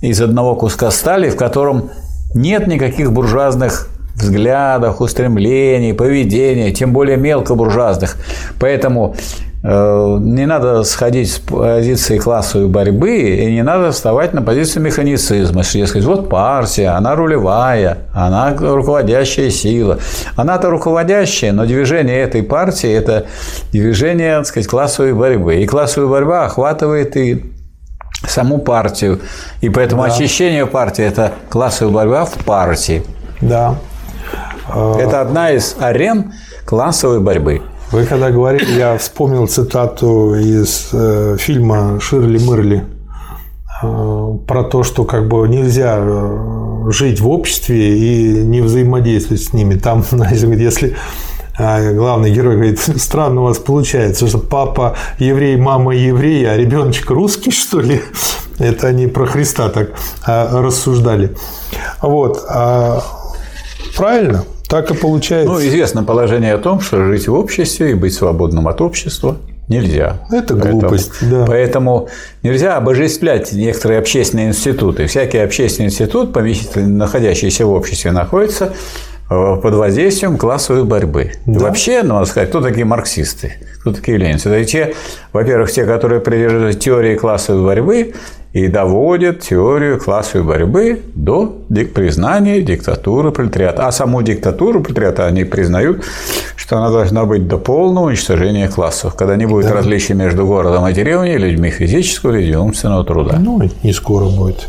[0.00, 1.90] из одного куска стали, в котором
[2.34, 8.16] нет никаких буржуазных взглядах, устремлений, поведения, тем более мелкобуржуазных.
[8.58, 9.14] Поэтому
[9.62, 15.62] э, не надо сходить с позиции классовой борьбы и не надо вставать на позицию механицизма,
[15.62, 19.98] что, дескать, вот партия, она рулевая, она руководящая сила.
[20.36, 23.26] Она-то руководящая, но движение этой партии– это
[23.72, 25.56] движение, так сказать, классовой борьбы.
[25.56, 27.44] И классовая борьба охватывает и
[28.26, 29.20] саму партию.
[29.60, 30.08] И поэтому да.
[30.12, 33.02] очищение партии– это классовая борьба в партии.
[33.40, 33.76] Да.
[34.74, 36.32] Это одна из арен
[36.64, 37.62] классовой борьбы.
[37.90, 42.84] Вы когда говорили, я вспомнил цитату из э, фильма Ширли Мырли
[43.82, 49.52] э, про то, что как бы нельзя э, жить в обществе и не взаимодействовать с
[49.52, 49.74] ними.
[49.74, 50.94] Там, если
[51.58, 57.50] главный герой говорит, странно у вас получается, что папа еврей, мама еврей, а ребеночек русский,
[57.50, 58.02] что ли?
[58.60, 59.94] Это они про Христа так
[60.24, 61.34] рассуждали.
[62.00, 62.44] Вот.
[62.48, 63.02] А,
[63.96, 64.44] правильно.
[64.70, 65.52] Так и получается.
[65.52, 70.18] Ну, известно положение о том, что жить в обществе и быть свободным от общества нельзя.
[70.30, 71.46] Это глупость, поэтому, да.
[71.46, 72.08] Поэтому
[72.44, 75.06] нельзя обожествлять некоторые общественные институты.
[75.06, 76.34] Всякий общественный институт,
[76.76, 78.72] находящийся в обществе, находится
[79.28, 81.32] э, под воздействием классовой борьбы.
[81.46, 81.60] Да.
[81.60, 84.50] вообще, ну, надо сказать, кто такие марксисты, кто такие ленинцы?
[84.50, 84.94] Это те,
[85.32, 88.14] во-первых, те, которые придерживаются теории классовой борьбы,
[88.52, 91.56] и доводит теорию классовой борьбы до
[91.94, 93.86] признания диктатуры пролетариата.
[93.86, 96.04] А саму диктатуру пролетариата они признают,
[96.56, 99.74] что она должна быть до полного уничтожения классов, когда не будет да.
[99.74, 103.36] различий между городом и деревней, людьми физического или умственного труда.
[103.38, 104.68] Ну, не скоро будет.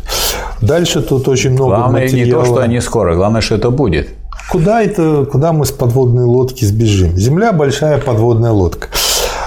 [0.60, 2.24] Дальше тут очень много Главное материала.
[2.24, 4.10] не то, что они скоро, главное, что это будет.
[4.50, 7.16] Куда это, куда мы с подводной лодки сбежим?
[7.16, 8.88] Земля– большая подводная лодка.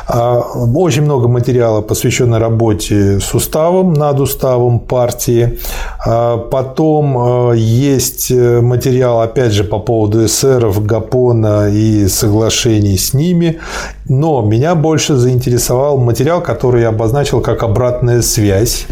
[0.08, 5.58] А, очень много материала посвящено работе с уставом, над уставом партии.
[6.06, 13.60] А, потом а, есть материал, опять же, по поводу эсеров, Гапона и соглашений с ними.
[14.08, 18.86] Но меня больше заинтересовал материал, который я обозначил как обратная связь.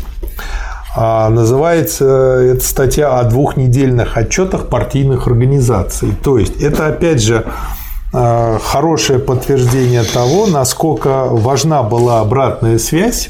[0.95, 6.09] Называется эта статья о двухнедельных отчетах партийных организаций.
[6.23, 7.82] То есть это опять же Э,
[8.13, 13.29] хорошее подтверждение того, насколько важна была обратная связь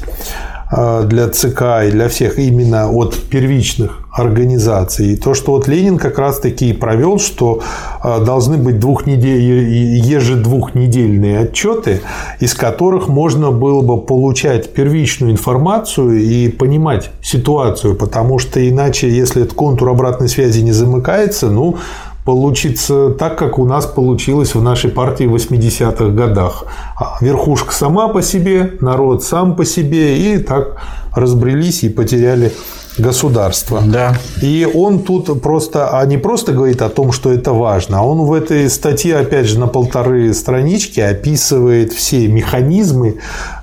[0.70, 5.12] э, для ЦК и для всех именно от первичных организаций.
[5.12, 7.62] И то, что вот Ленин как раз-таки и провел, что
[8.02, 9.40] э, должны быть двухнедель...
[9.40, 12.00] ежедвухнедельные отчеты,
[12.38, 19.42] из которых можно было бы получать первичную информацию и понимать ситуацию, потому что иначе, если
[19.42, 21.78] этот контур обратной связи не замыкается, ну,
[22.24, 26.64] получится так, как у нас получилось в нашей партии в 80-х годах.
[26.96, 30.80] А верхушка сама по себе, народ сам по себе, и так
[31.14, 32.52] разбрелись и потеряли
[32.98, 33.82] государства.
[33.84, 34.14] Да.
[34.40, 38.22] И он тут просто, а не просто говорит о том, что это важно, а он
[38.22, 43.18] в этой статье, опять же, на полторы странички описывает все механизмы,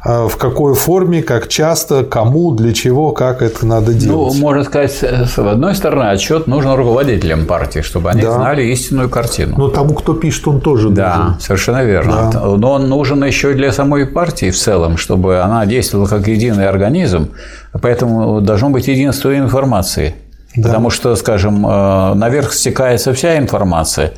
[0.06, 4.34] э, в какой форме, как часто, кому, для чего, как это надо делать.
[4.36, 8.34] Ну, можно сказать, с одной стороны, отчет нужен руководителям партии, чтобы они да.
[8.34, 9.56] знали истинную картину.
[9.58, 11.34] Но тому, кто пишет, он тоже да, нужен.
[11.34, 12.30] Да, совершенно верно.
[12.34, 12.46] Да.
[12.58, 16.68] Но он нужен еще и для самой партии в целом, чтобы она действовала как единый
[16.68, 17.30] организм,
[17.80, 20.16] Поэтому должно быть единство информации.
[20.56, 20.68] Да.
[20.70, 24.12] Потому что, скажем, э, наверх стекается вся информация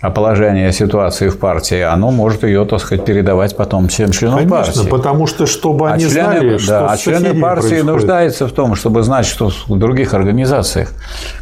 [0.00, 4.56] о положении ситуации в партии, оно может ее, так сказать, передавать потом всем членам Конечно,
[4.56, 4.88] партии.
[4.88, 7.84] потому что, чтобы а они члены, знали, что да, А члены партии происходит.
[7.84, 10.92] нуждаются в том, чтобы знать, что в других организациях.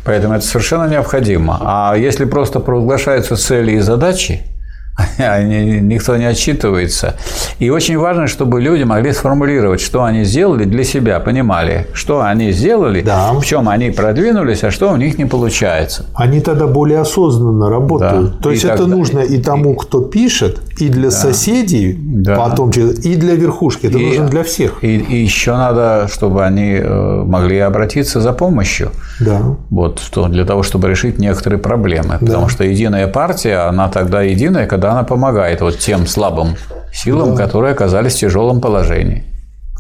[0.05, 1.59] Поэтому это совершенно необходимо.
[1.61, 4.43] А если просто провозглашаются цели и задачи,
[5.19, 7.17] никто не отчитывается.
[7.59, 12.53] И очень важно, чтобы люди могли сформулировать, что они сделали для себя, понимали, что они
[12.53, 13.33] сделали, да.
[13.33, 16.07] в чем они продвинулись, а что у них не получается.
[16.15, 18.37] Они тогда более осознанно работают.
[18.37, 18.43] Да.
[18.43, 18.97] То есть и это тогда...
[18.97, 21.11] нужно и тому, кто пишет, и для да.
[21.11, 22.37] соседей, да.
[22.37, 23.87] потом и для верхушки.
[23.87, 24.83] Это и, нужно для всех.
[24.83, 28.91] И, и еще надо, чтобы они э, могли обратиться за помощью.
[29.21, 29.57] Да.
[29.71, 30.01] Вот
[30.31, 32.19] для того, чтобы решить некоторые проблемы.
[32.21, 32.27] Да.
[32.27, 36.57] Потому что единая партия, она тогда единая, когда она помогает вот тем слабым
[36.93, 37.45] силам, да.
[37.45, 39.25] которые оказались в тяжелом положении.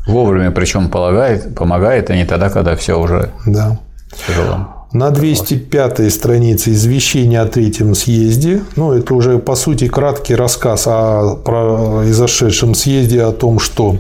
[0.06, 3.78] Вовремя, причем помогает, помогает, а не тогда, когда все уже да.
[4.26, 4.79] тяжело.
[4.92, 8.64] На 205 странице извещение о третьем съезде.
[8.74, 13.98] Ну, это уже, по сути, краткий рассказ о произошедшем съезде, о том, что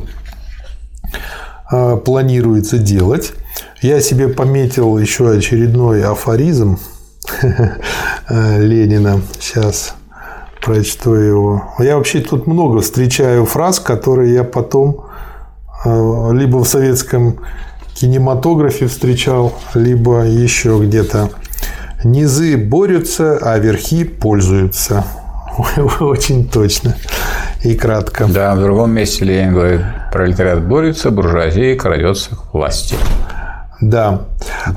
[1.70, 3.32] а, планируется делать.
[3.82, 6.80] Я себе пометил еще очередной афоризм
[8.28, 9.20] Ленина.
[9.38, 9.94] Сейчас
[10.60, 11.72] прочту его.
[11.78, 15.04] Я вообще тут много встречаю фраз, которые я потом
[15.84, 17.38] э, либо в советском
[17.94, 21.30] кинематографе встречал, либо еще где-то.
[22.04, 25.04] Низы борются, а верхи пользуются.
[26.00, 26.96] Очень точно
[27.62, 28.26] и кратко.
[28.26, 29.80] Да, в другом месте Ленин говорит,
[30.12, 32.96] пролетариат борется, буржуазия крадется к власти.
[33.80, 34.26] Да.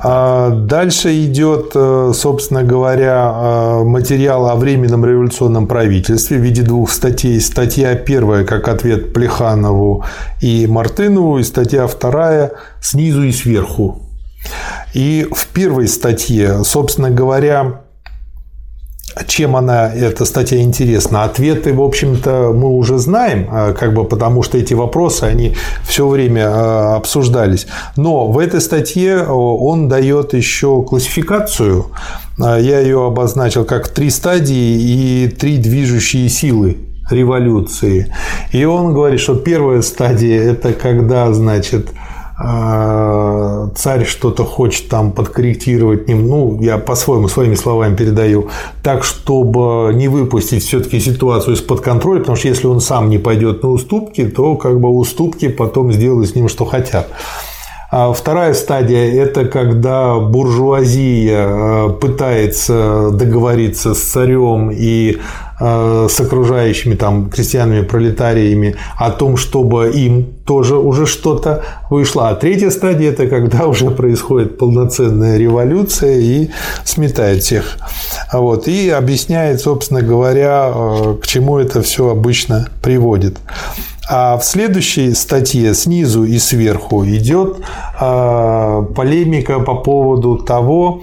[0.02, 6.90] А дальше идет, э, собственно говоря, э, материал о временном революционном правительстве в виде двух
[6.90, 7.38] статей.
[7.40, 10.04] Статья первая как ответ Плеханову
[10.40, 14.00] и Мартынову, и статья вторая снизу и сверху.
[14.94, 17.83] И в первой статье, собственно говоря,
[19.26, 21.24] чем она, эта статья интересна?
[21.24, 25.54] Ответы, в общем-то, мы уже знаем, а, как бы потому что эти вопросы, они
[25.84, 27.66] все время а, обсуждались.
[27.96, 31.86] Но в этой статье он дает еще классификацию.
[32.40, 36.76] А, я ее обозначил как три стадии и три движущие силы
[37.10, 38.12] революции.
[38.52, 42.03] И он говорит, что первая стадия– это когда, значит, а,
[42.36, 48.48] царь что-то хочет там подкорректировать, ну, я по-своему, своими словами передаю,
[48.82, 53.62] так, чтобы не выпустить все-таки ситуацию из-под контроля, потому что если он сам не пойдет
[53.62, 57.08] на уступки, то как бы уступки потом сделают с ним, что хотят.
[57.96, 65.18] А вторая стадия– это когда буржуазия а, пытается договориться с царем и
[65.58, 72.28] с окружающими там крестьянами, пролетариями о том, чтобы им тоже уже что-то вышло.
[72.28, 76.50] А третья стадия– это когда уже происходит полноценная революция и
[76.84, 77.78] сметает всех.
[78.32, 78.68] Вот.
[78.68, 83.38] И объясняет, собственно говоря, э, к чему это все обычно приводит.
[84.08, 87.58] А в следующей статье снизу и сверху идет
[88.00, 91.02] э, полемика по поводу того,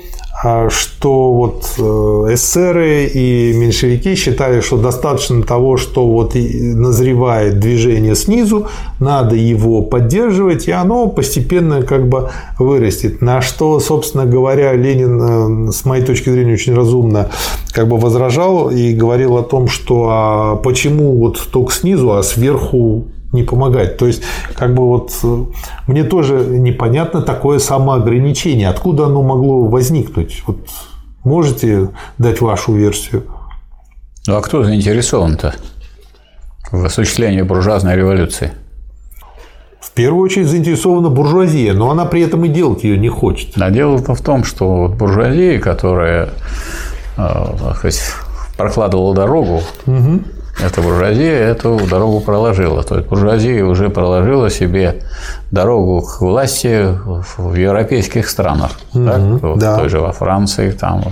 [0.69, 8.67] что вот э, эсеры и меньшевики считали, что достаточно того, что вот назревает движение снизу,
[8.99, 13.21] надо его поддерживать, и оно постепенно как бы вырастет.
[13.21, 17.29] На что, собственно говоря, Ленин, э, с моей точки зрения, очень разумно
[17.71, 23.05] как бы возражал и говорил о том, что а почему вот только снизу, а сверху
[23.31, 23.97] не помогать.
[23.97, 24.23] То есть,
[24.55, 25.45] как бы вот э,
[25.87, 28.69] мне тоже непонятно такое самоограничение.
[28.69, 30.43] Откуда оно могло возникнуть?
[30.45, 30.57] Вот
[31.23, 33.23] можете дать вашу версию?
[34.27, 35.55] Ну, а кто заинтересован-то
[36.71, 38.51] в осуществлении буржуазной революции?
[39.79, 43.59] В первую очередь заинтересована буржуазия, но она при этом и делать ее не хочет.
[43.59, 46.29] А дело-то в том, что вот буржуазия, которая
[47.17, 47.45] э,
[47.77, 48.01] сказать,
[48.57, 50.21] прокладывала дорогу угу
[50.61, 52.83] эта буржуазия эту дорогу проложила.
[52.83, 55.01] То есть буржуазия уже проложила себе
[55.49, 56.87] дорогу к власти
[57.37, 58.71] в европейских странах.
[58.93, 59.21] Угу, так?
[59.21, 59.77] Вот да.
[59.77, 61.03] Той же во Франции, там,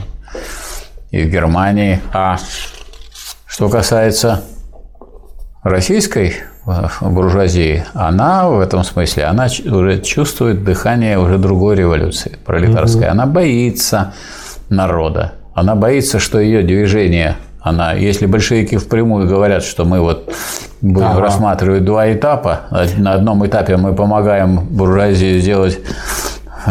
[1.12, 2.00] и в Германии.
[2.14, 2.38] А
[3.48, 4.44] что касается
[5.64, 6.36] российской
[6.68, 13.06] э, буржуазии, она в этом смысле, она уже чувствует дыхание уже другой революции, пролетарской.
[13.06, 13.12] Угу.
[13.12, 14.14] Она боится
[14.70, 15.34] народа.
[15.54, 20.32] Она боится, что ее движение она, если большевики впрямую говорят, что мы вот
[20.82, 21.22] будем ага.
[21.22, 22.62] рассматривать два этапа,
[22.98, 25.80] на одном этапе мы помогаем буржуазии сделать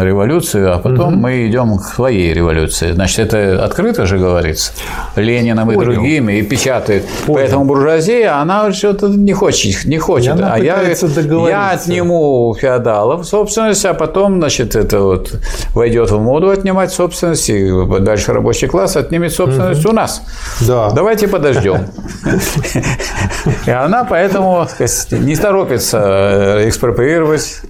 [0.03, 1.23] революцию, а потом угу.
[1.23, 2.93] мы идем к своей революции.
[2.93, 4.73] Значит, это открыто же говорится
[5.17, 5.81] Лениным Понял.
[5.81, 7.05] и другими, и печатает.
[7.27, 7.41] Понял.
[7.41, 10.39] Поэтому буржуазия, она что-то не хочет, не хочет.
[10.39, 15.39] И а я, я отниму феодалов собственность, а потом, значит, это вот
[15.75, 17.71] войдет в моду отнимать собственность, и
[18.01, 19.93] дальше рабочий класс отнимет собственность угу.
[19.93, 20.23] у нас.
[20.67, 20.91] Да.
[20.91, 21.87] Давайте подождем.
[23.67, 24.67] И она поэтому
[25.11, 27.63] не торопится экспроприировать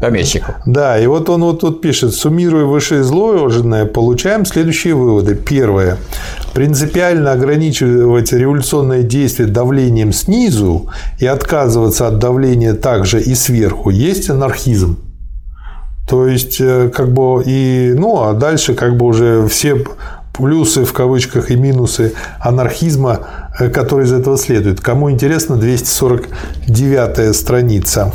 [0.00, 0.56] помещиков.
[0.66, 5.34] Да, и вот он вот тут пишет, суммируя вышеизложенное, получаем следующие выводы.
[5.34, 5.96] Первое.
[6.52, 14.98] Принципиально ограничивать революционное действие давлением снизу и отказываться от давления также и сверху есть анархизм.
[16.08, 19.84] То есть, э, как бы и, ну, а дальше как бы уже все
[20.32, 23.20] плюсы в кавычках и минусы анархизма,
[23.58, 24.80] э, которые из этого следуют.
[24.80, 28.12] Кому интересно, 249 страница.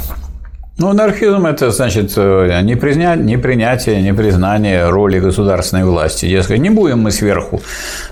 [0.79, 6.27] Ну, анархизм– это, значит, э, не, признять, не принятие, не признание роли государственной власти.
[6.27, 7.61] Дескать, не будем мы сверху.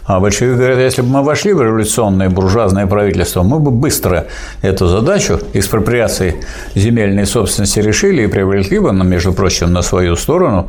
[0.05, 4.25] А большевики говорят, если бы мы вошли в революционное буржуазное правительство, мы бы быстро
[4.63, 6.43] эту задачу экспроприации
[6.73, 10.67] земельной собственности решили и привлекли бы, между прочим, на свою сторону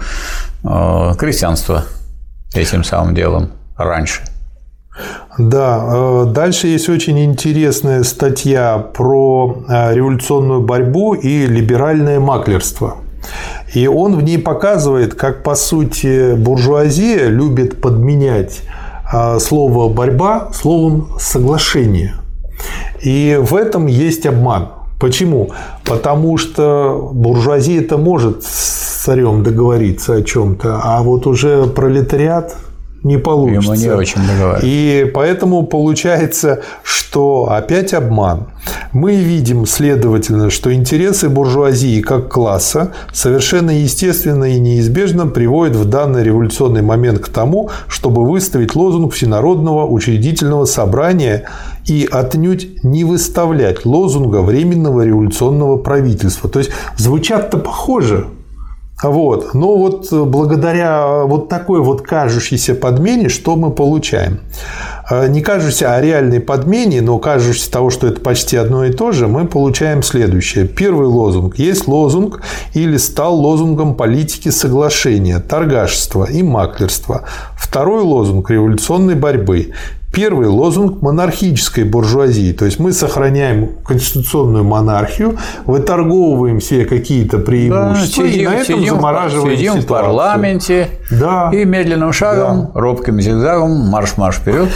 [0.65, 1.87] э, крестьянство
[2.55, 4.21] этим самым делом раньше–
[5.39, 12.97] да, э, дальше есть очень интересная статья про э, революционную борьбу и либеральное маклерство.
[13.75, 18.63] И он в ней показывает, как, по сути, буржуазия любит подменять
[19.13, 22.15] э, слово «борьба» словом «соглашение».
[23.03, 24.69] И в этом есть обман.
[24.99, 25.51] Почему?
[25.85, 32.57] Потому что буржуазия это может с царем договориться о чем-то, а вот уже пролетариат
[33.07, 33.73] не получится.
[33.73, 34.21] Ему не очень
[34.63, 38.49] И поэтому получается, что опять обман.
[38.93, 46.25] Мы видим, следовательно, что интересы буржуазии как класса совершенно естественно и неизбежно приводят в данный
[46.25, 51.45] революционный момент к тому, чтобы выставить лозунг Всенародного учредительного собрания
[51.87, 56.51] и отнюдь не выставлять лозунга Временного революционного правительства.
[56.51, 58.27] То есть звучат-то похоже,
[59.03, 59.53] вот.
[59.53, 64.41] Но вот благодаря вот такой вот кажущейся подмене, что мы получаем?
[65.11, 69.13] Э, не кажущейся, а реальной подмене, но кажущейся того, что это почти одно и то
[69.13, 70.67] же, мы получаем следующее.
[70.67, 71.59] Первый лозунг.
[71.59, 72.43] Есть лозунг
[72.73, 77.25] или стал лозунгом политики соглашения, торгашества и маклерства.
[77.55, 79.73] Второй лозунг революционной борьбы.
[80.17, 82.55] Первый лозунг монархической буржуазии.
[82.55, 85.37] То есть мы сохраняем конституционную монархию,
[85.67, 89.83] выторговываем все какие-то преимущества да, сидим, и на этом сидим, замораживаем сидим ситуацию.
[89.83, 91.51] в парламенте да.
[91.53, 92.81] и медленным шагом, да.
[92.81, 94.71] робким зигзагом, марш-марш вперед,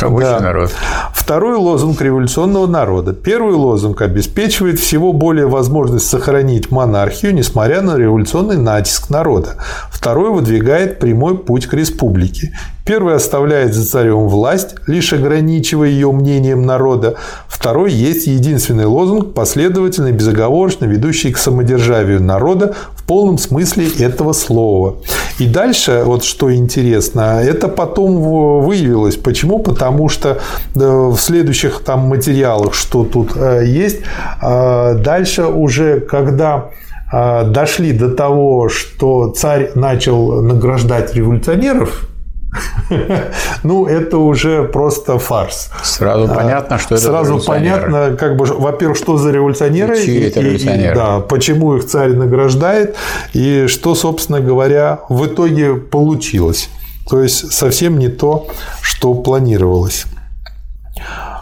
[0.00, 0.38] рабочий да.
[0.38, 0.72] народ.
[1.12, 3.14] Второй лозунг революционного народа.
[3.14, 9.56] Первый лозунг обеспечивает всего более возможность сохранить монархию, несмотря на революционный натиск народа.
[9.90, 12.52] Второй выдвигает прямой путь к республике.
[12.84, 14.51] Первый оставляет за царем власть,
[14.86, 17.14] лишь ограничивая ее мнением народа.
[17.48, 24.32] Второй есть единственный лозунг, последовательно и безоговорочно ведущий к самодержавию народа в полном смысле этого
[24.32, 24.96] слова.
[25.38, 28.22] И дальше, вот что интересно, это потом
[28.62, 29.16] выявилось.
[29.16, 29.58] Почему?
[29.58, 30.38] Потому что э,
[30.74, 34.00] в следующих там материалах, что тут э, есть,
[34.42, 36.70] э, дальше уже, когда
[37.12, 42.08] дошли до того, что царь начал награждать революционеров,
[43.62, 45.70] ну, это уже просто фарс.
[45.82, 49.98] Сразу а, понятно, что это Сразу понятно, как бы, во-первых, что за революционеры.
[49.98, 50.92] И это революционеры.
[50.92, 52.96] И, да, почему их царь награждает,
[53.32, 56.68] и что, собственно говоря, в итоге получилось.
[57.08, 58.46] То есть, совсем не то,
[58.80, 60.04] что планировалось.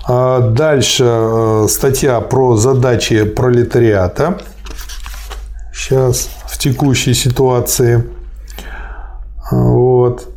[0.05, 4.39] А дальше э, статья про задачи пролетариата.
[5.73, 8.05] Сейчас в текущей ситуации.
[9.51, 10.29] Вот.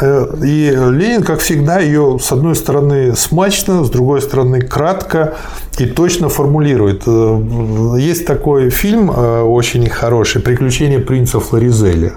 [0.00, 5.34] Э, и Ленин, как всегда, ее с одной стороны смачно, с другой стороны кратко
[5.78, 7.02] и точно формулирует.
[7.06, 12.14] Э, есть такой фильм э, очень хороший «Приключения принца Флоризеля».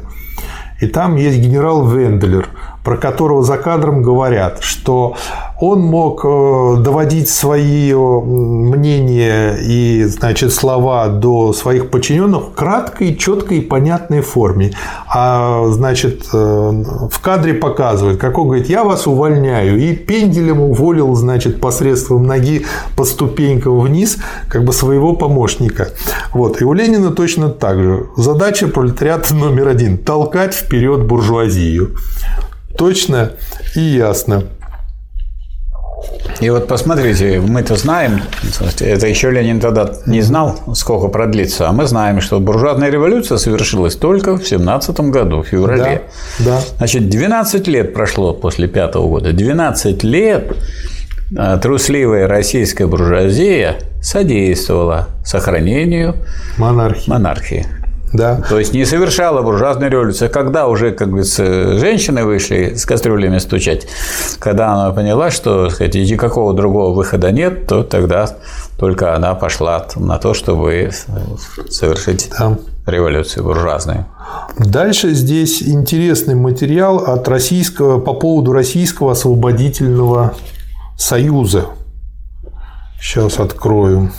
[0.82, 2.50] И там есть генерал Венделер,
[2.84, 5.16] про которого за кадром говорят, что
[5.60, 13.58] он мог э, доводить свои мнения и значит, слова до своих подчиненных в краткой, четкой
[13.58, 14.72] и понятной форме.
[15.14, 19.78] А значит, э, в кадре показывает, как он говорит, я вас увольняю.
[19.78, 22.66] И пенделем уволил, значит, посредством ноги
[22.96, 24.18] по ступенькам вниз
[24.48, 25.90] как бы своего помощника.
[26.34, 26.62] Вот.
[26.62, 28.06] И у Ленина точно так же.
[28.16, 31.96] Задача пролетариата номер один– толкать вперед буржуазию.
[32.78, 33.32] Точно
[33.76, 34.44] и ясно.
[36.40, 38.22] И вот посмотрите, мы-то знаем,
[38.80, 43.96] это еще Ленин тогда не знал, сколько продлится, а мы знаем, что буржуазная революция совершилась
[43.96, 46.04] только в 17 году, в феврале.
[46.40, 46.62] Да, да.
[46.78, 49.34] Значит, 12 лет прошло после пятого года.
[49.34, 50.56] 12 лет
[51.38, 56.16] а, трусливая российская буржуазия содействовала сохранению
[56.58, 57.10] монархии.
[57.10, 57.66] монархии.
[58.14, 58.42] Да.
[58.50, 60.30] То есть не совершала буржуазная революция.
[60.30, 63.88] Когда уже, как говорится, женщины вышли с кастрюлями стучать,
[64.40, 68.30] когда она поняла, что сказать, никакого другого выхода нет, то тогда
[68.78, 70.92] только она пошла на то, чтобы
[71.70, 72.58] совершить да.
[72.86, 74.06] революцию буржуазную.
[74.58, 80.34] Дальше здесь интересный материал от российского, по поводу Российского освободительного
[80.98, 81.66] союза.
[83.00, 84.12] Сейчас открою.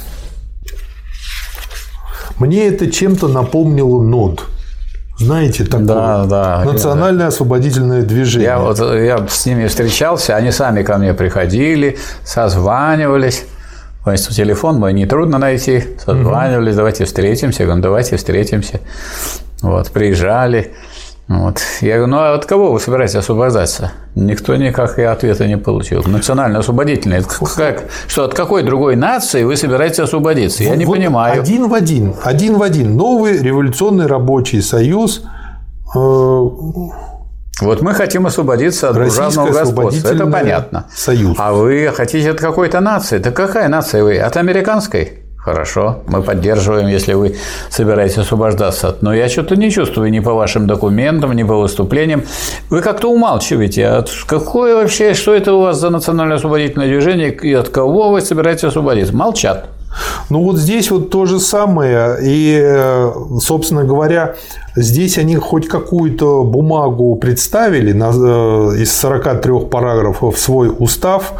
[2.40, 4.46] Мне это чем-то напомнило НОД.
[5.18, 8.48] Знаете, такое да, да, национальное освободительное движение.
[8.48, 13.44] Я, вот, я с ними встречался, они сами ко мне приходили, созванивались.
[14.04, 16.78] Значит, телефон мой нетрудно найти, созванивались, угу.
[16.78, 18.80] давайте встретимся, я говорю, «Ну, давайте встретимся.
[19.60, 20.72] Вот, приезжали.
[21.30, 21.60] Вот.
[21.80, 23.92] Я говорю, ну а от кого вы собираетесь освобождаться?
[24.16, 26.02] Никто никак и ответа не получил.
[26.04, 27.22] Национально освободительный.
[27.56, 30.64] Как, что от какой другой нации вы собираетесь освободиться?
[30.64, 31.40] Я вот, не вот понимаю.
[31.40, 32.14] Один в один.
[32.24, 32.96] Один в один.
[32.96, 35.22] Новый революционный рабочий союз.
[35.94, 35.98] Э,
[37.60, 40.08] вот мы хотим освободиться от буржуазного господства.
[40.08, 40.86] Это понятно.
[40.92, 41.36] Союз.
[41.38, 43.18] А вы хотите от какой-то нации?
[43.18, 44.18] Да какая нация вы?
[44.18, 45.29] От американской?
[45.50, 47.34] Хорошо, мы поддерживаем, если вы
[47.70, 48.96] собираетесь освобождаться.
[49.00, 52.22] Но я что-то не чувствую ни по вашим документам, ни по выступлениям.
[52.70, 53.86] Вы как-то умалчиваете.
[53.88, 58.20] А какое вообще, что это у вас за национальное освободительное движение и от кого вы
[58.20, 59.16] собираетесь освободиться?
[59.16, 59.66] Молчат.
[60.28, 62.18] Ну вот здесь вот то же самое.
[62.22, 64.36] И, собственно говоря,
[64.76, 71.32] здесь они хоть какую-то бумагу представили э, из 43 параграфов свой устав,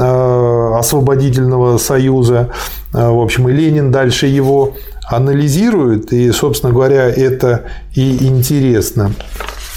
[0.00, 2.50] Э, освободительного союза.
[2.92, 4.74] Э, в общем, и Ленин дальше его
[5.08, 7.64] анализирует, и, собственно говоря, это
[7.94, 9.12] и интересно.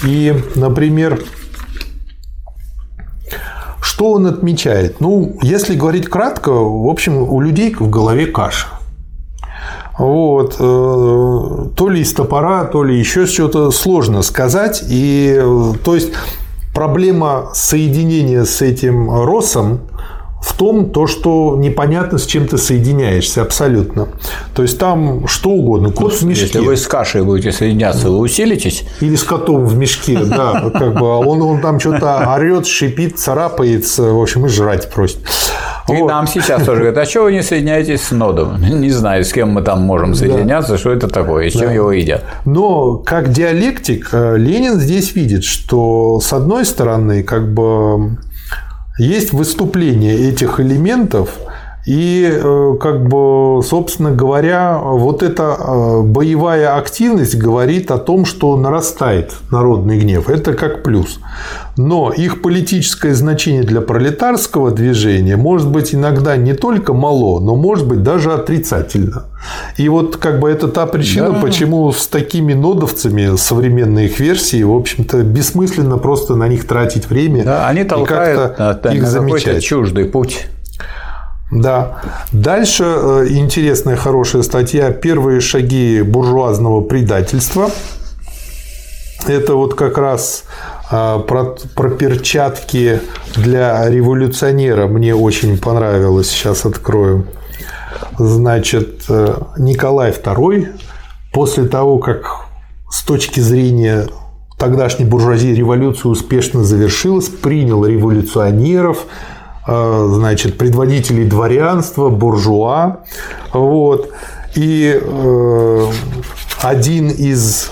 [0.04, 1.20] И, например,
[3.80, 5.00] что он отмечает?
[5.00, 8.68] Ну, если говорить кратко, в общем, у людей в голове каша.
[9.98, 10.56] Вот.
[10.58, 14.82] Э, то ли из топора, то ли еще что-то сложно сказать.
[14.88, 15.40] И,
[15.84, 16.12] то есть,
[16.74, 19.82] проблема соединения с этим Росом
[20.44, 24.08] в том, то, что непонятно, с чем ты соединяешься абсолютно.
[24.54, 26.44] То есть там что угодно, кот в мешке.
[26.44, 28.84] Если вы с кашей будете соединяться, вы усилитесь?
[29.00, 30.70] Или с котом в мешке, да.
[30.70, 35.18] Как бы он, он там что-то орет, шипит, царапается, в общем, и жрать просит.
[35.88, 36.08] И вот.
[36.08, 38.60] нам сейчас тоже говорят, а что вы не соединяетесь с нодом?
[38.80, 40.78] Не знаю, с кем мы там можем соединяться, да.
[40.78, 41.72] что это такое, и с чем да.
[41.72, 42.22] его едят.
[42.44, 48.16] Но как диалектик э, Ленин здесь видит, что с одной стороны, как бы
[48.98, 51.38] есть выступление этих элементов–
[51.86, 58.56] и, э, как бы, собственно говоря, вот эта э, боевая активность говорит о том, что
[58.56, 60.30] нарастает народный гнев.
[60.30, 61.20] Это как плюс.
[61.76, 67.86] Но их политическое значение для пролетарского движения может быть иногда не только мало, но может
[67.86, 69.24] быть даже отрицательно.
[69.76, 71.40] И вот как бы это та причина, да.
[71.40, 77.44] почему с такими нодовцами современные их версии, в общем-то, бессмысленно просто на них тратить время.
[77.44, 79.62] Да, они толкают и как-то их замечать.
[79.62, 80.46] чуждый путь.
[81.54, 82.00] Да.
[82.32, 87.70] Дальше э, интересная, хорошая статья «Первые шаги буржуазного предательства».
[89.28, 90.44] Это вот как раз
[90.90, 93.00] э, про, про перчатки
[93.36, 96.28] для революционера мне очень понравилось.
[96.28, 97.28] Сейчас открою.
[98.18, 100.68] Значит, э, Николай II
[101.32, 102.46] после того, как
[102.90, 104.08] с точки зрения
[104.58, 109.06] тогдашней буржуазии революция успешно завершилась, принял революционеров,
[109.66, 112.98] значит, предводителей дворянства, буржуа.
[113.52, 114.10] Вот.
[114.54, 115.86] И э,
[116.62, 117.70] один из...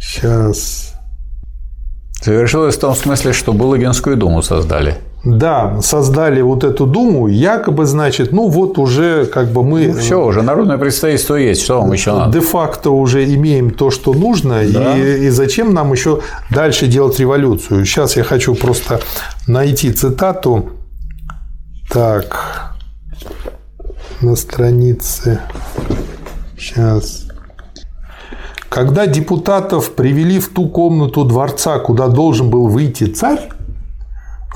[0.00, 0.94] Сейчас...
[2.22, 4.98] Завершилось в том смысле, что Булыгинскую думу создали.
[5.24, 9.88] Да, создали вот эту думу, якобы, значит, ну вот уже как бы мы...
[9.88, 12.32] Ну, все, уже народное представительство есть, что вам еще надо?
[12.32, 14.96] Де-факто уже имеем то, что нужно, да.
[14.96, 16.20] и, и зачем нам еще
[16.50, 17.84] дальше делать революцию?
[17.84, 19.00] Сейчас я хочу просто
[19.46, 20.70] найти цитату.
[21.90, 22.74] Так,
[24.20, 25.40] на странице.
[26.56, 27.26] Сейчас.
[28.68, 33.50] Когда депутатов привели в ту комнату дворца, куда должен был выйти царь,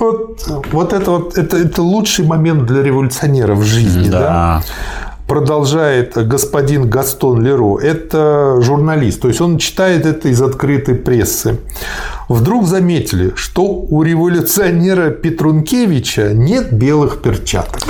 [0.00, 0.42] вот,
[0.72, 4.20] вот это вот это, это лучший момент для революционера в жизни, да.
[4.20, 4.62] да?
[5.26, 7.78] Продолжает господин Гастон Леро.
[7.78, 11.58] Это журналист, то есть он читает это из открытой прессы.
[12.28, 17.80] Вдруг заметили, что у революционера Петрункевича нет белых перчаток.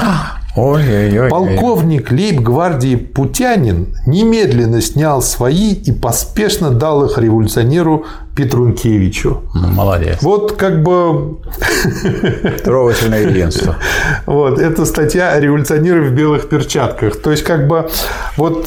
[0.56, 1.28] Ой-ой-ой.
[1.28, 9.42] Полковник лейб-гвардии Путянин немедленно снял свои и поспешно дал их революционеру Петрункевичу.
[9.54, 10.18] Ну, молодец.
[10.22, 11.38] Вот как бы...
[12.64, 13.76] Трогательное единство.
[14.24, 17.16] Вот, это статья «Революционеры в белых перчатках».
[17.16, 17.88] То есть, как бы,
[18.36, 18.66] вот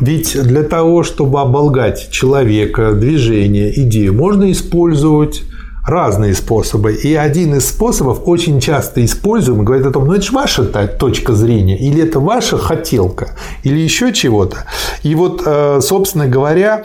[0.00, 5.42] Ведь для того, чтобы оболгать человека, движение, идею, можно использовать
[5.86, 6.94] разные способы.
[6.94, 11.32] И один из способов, очень часто используем, говорит о том, ну это же ваша точка
[11.32, 14.64] зрения, или это ваша хотелка, или еще чего-то.
[15.02, 16.84] И вот, э, собственно говоря,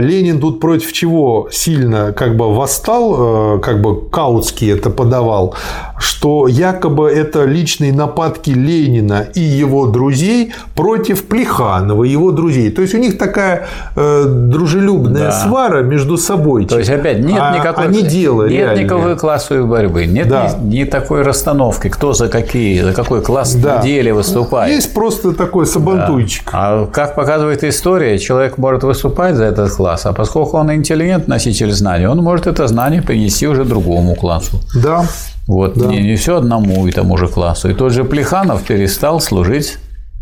[0.00, 5.54] Ленин тут против чего сильно как бы восстал, э, как бы Каутский это подавал,
[5.98, 12.70] что якобы это личные нападки Ленина и его друзей против Плеханова, его друзей.
[12.70, 15.32] То есть у них такая дружелюбная да.
[15.32, 16.66] свара между собой.
[16.66, 17.84] То есть опять нет а никакой...
[17.86, 18.42] Они дело.
[18.44, 18.84] Нет реальное.
[18.84, 20.52] никакой классовой борьбы, нет да.
[20.62, 23.76] ни, ни такой расстановки, кто за какие, за какой класс да.
[23.76, 24.72] на деле выступает.
[24.72, 26.44] Есть просто такой сабантуйчик.
[26.52, 26.58] Да.
[26.58, 31.72] А как показывает история, человек может выступать за этот класс, а поскольку он интеллигент, носитель
[31.72, 34.60] знаний, он может это знание принести уже другому классу.
[34.74, 35.04] Да.
[35.46, 35.86] Вот, да.
[35.86, 37.68] Не, не все одному и тому же классу.
[37.68, 39.78] И тот же Плеханов перестал служить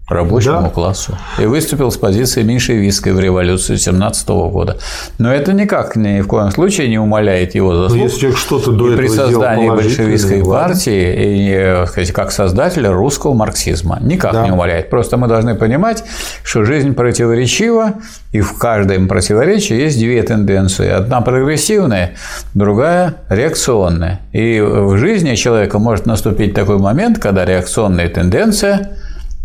[0.09, 0.69] рабочему да.
[0.69, 1.17] классу.
[1.39, 4.79] И выступил с позиции меньшевистской в революции 17 года.
[5.19, 7.99] Но это никак ни в коем случае не умаляет его заслуг.
[7.99, 13.99] Но если что-то до и при создании большевистской партии, и, сказать, как создателя русского марксизма.
[14.01, 14.45] Никак да.
[14.45, 14.91] не умаляет.
[14.91, 16.05] Просто мы должны понимать,
[16.43, 17.95] что жизнь противоречива,
[18.33, 20.89] и в каждом противоречии есть две тенденции.
[20.89, 22.15] Одна прогрессивная,
[22.55, 24.21] другая реакционная.
[24.33, 28.97] И в жизни человека может наступить такой момент, когда реакционная тенденция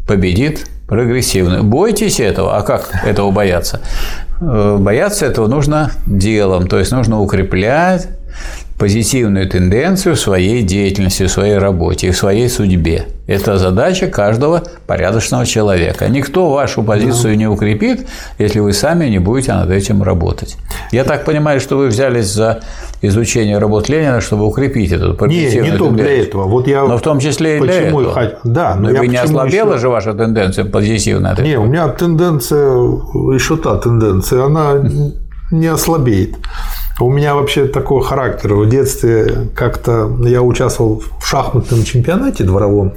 [0.07, 1.63] победит прогрессивную.
[1.63, 2.57] Бойтесь этого.
[2.57, 3.81] А как этого бояться?
[4.39, 8.07] Э, бояться этого нужно делом, то есть нужно укреплять
[8.77, 13.07] позитивную тенденцию в своей деятельности, в своей работе и в своей судьбе.
[13.25, 16.07] Это задача каждого порядочного человека.
[16.07, 17.35] Никто вашу позицию да.
[17.35, 20.57] не укрепит, если вы сами не будете над этим работать.
[20.91, 22.61] Я так понимаю, что вы взялись за
[23.01, 25.63] изучение работ Ленина, чтобы укрепить эту позицию.
[25.63, 26.43] Не, не только для этого.
[26.43, 28.13] Вот я но в том числе и для этого.
[28.13, 28.39] Хот...
[28.43, 29.81] Да, но, но вы не ослабела еще...
[29.81, 31.35] же ваша тенденция позитивная?
[31.41, 32.69] Не, у меня тенденция,
[33.33, 34.75] еще та тенденция, она
[35.51, 36.35] не ослабеет.
[36.99, 38.55] У меня вообще такой характер.
[38.55, 42.93] В детстве как-то я участвовал в шахматном чемпионате дворовом.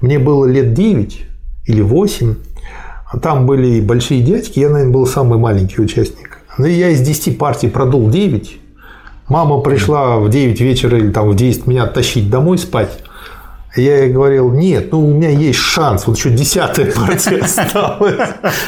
[0.00, 1.26] Мне было лет 9
[1.64, 2.34] или 8.
[3.20, 4.60] Там были и большие дядьки.
[4.60, 6.38] Я, наверное, был самый маленький участник.
[6.58, 8.60] Ну, я из 10 партий продул 9.
[9.28, 13.02] Мама пришла в 9 вечера или там в 10 меня тащить домой спать.
[13.76, 18.14] Я ей говорил, нет, ну у меня есть шанс, вот еще десятая партия осталась.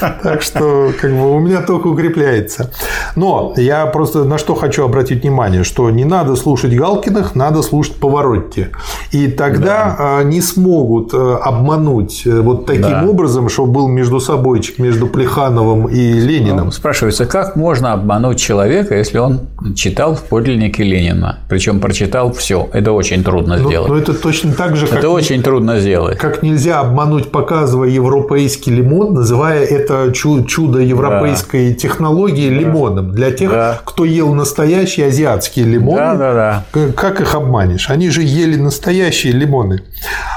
[0.22, 2.72] Так что как бы у меня только укрепляется.
[3.14, 7.96] Но я просто на что хочу обратить внимание, что не надо слушать Галкиных, надо слушать
[7.96, 8.68] Поворотти.
[9.12, 10.22] И тогда да.
[10.24, 13.04] не смогут э, обмануть э, вот таким да.
[13.06, 16.66] образом, что был между собойчик, между Плехановым и Лениным.
[16.66, 19.40] Ну, спрашивается, как можно обмануть человека, если он
[19.74, 22.68] читал в подлиннике Ленина, причем прочитал все?
[22.72, 23.88] Это очень трудно ну, сделать.
[23.88, 26.18] Но это точно так же, это очень трудно сделать.
[26.18, 31.74] Как нельзя обмануть, показывая европейский лимон, называя это чудо европейской да.
[31.74, 33.12] технологии лимоном.
[33.12, 33.80] Для тех, да.
[33.84, 36.92] кто ел настоящие азиатские лимоны, да, да, да.
[36.96, 37.90] как их обманешь?
[37.90, 39.82] Они же ели настоящие лимоны.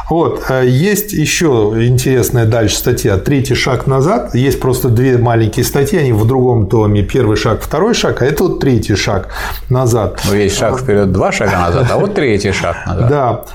[0.10, 0.44] Вот.
[0.50, 4.34] А есть еще интересная дальше статья «Третий шаг назад».
[4.34, 7.04] Есть просто две маленькие статьи, они в другом томе.
[7.04, 9.30] Первый шаг, второй шаг, а это вот третий шаг
[9.70, 10.20] назад.
[10.28, 13.10] Ну, есть шаг вперед, два шага назад, а вот третий шаг назад.
[13.10, 13.46] Да.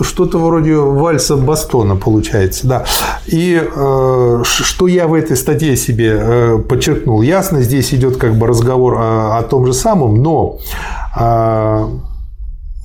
[0.00, 2.84] Что-то вроде вальса Бастона получается, да.
[3.26, 7.22] И э, что я в этой статье себе э, подчеркнул?
[7.22, 10.58] Ясно, здесь идет как бы разговор о, о том же самом, но
[11.18, 11.88] э,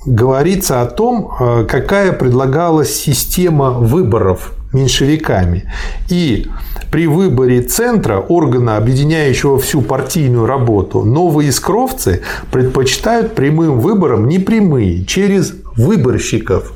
[0.06, 5.64] говорится о том, э, какая предлагалась система выборов меньшевиками.
[6.08, 6.48] И
[6.90, 15.54] при выборе центра, органа, объединяющего всю партийную работу, новые искровцы предпочитают прямым выборам непрямые, через
[15.76, 16.72] выборщиков.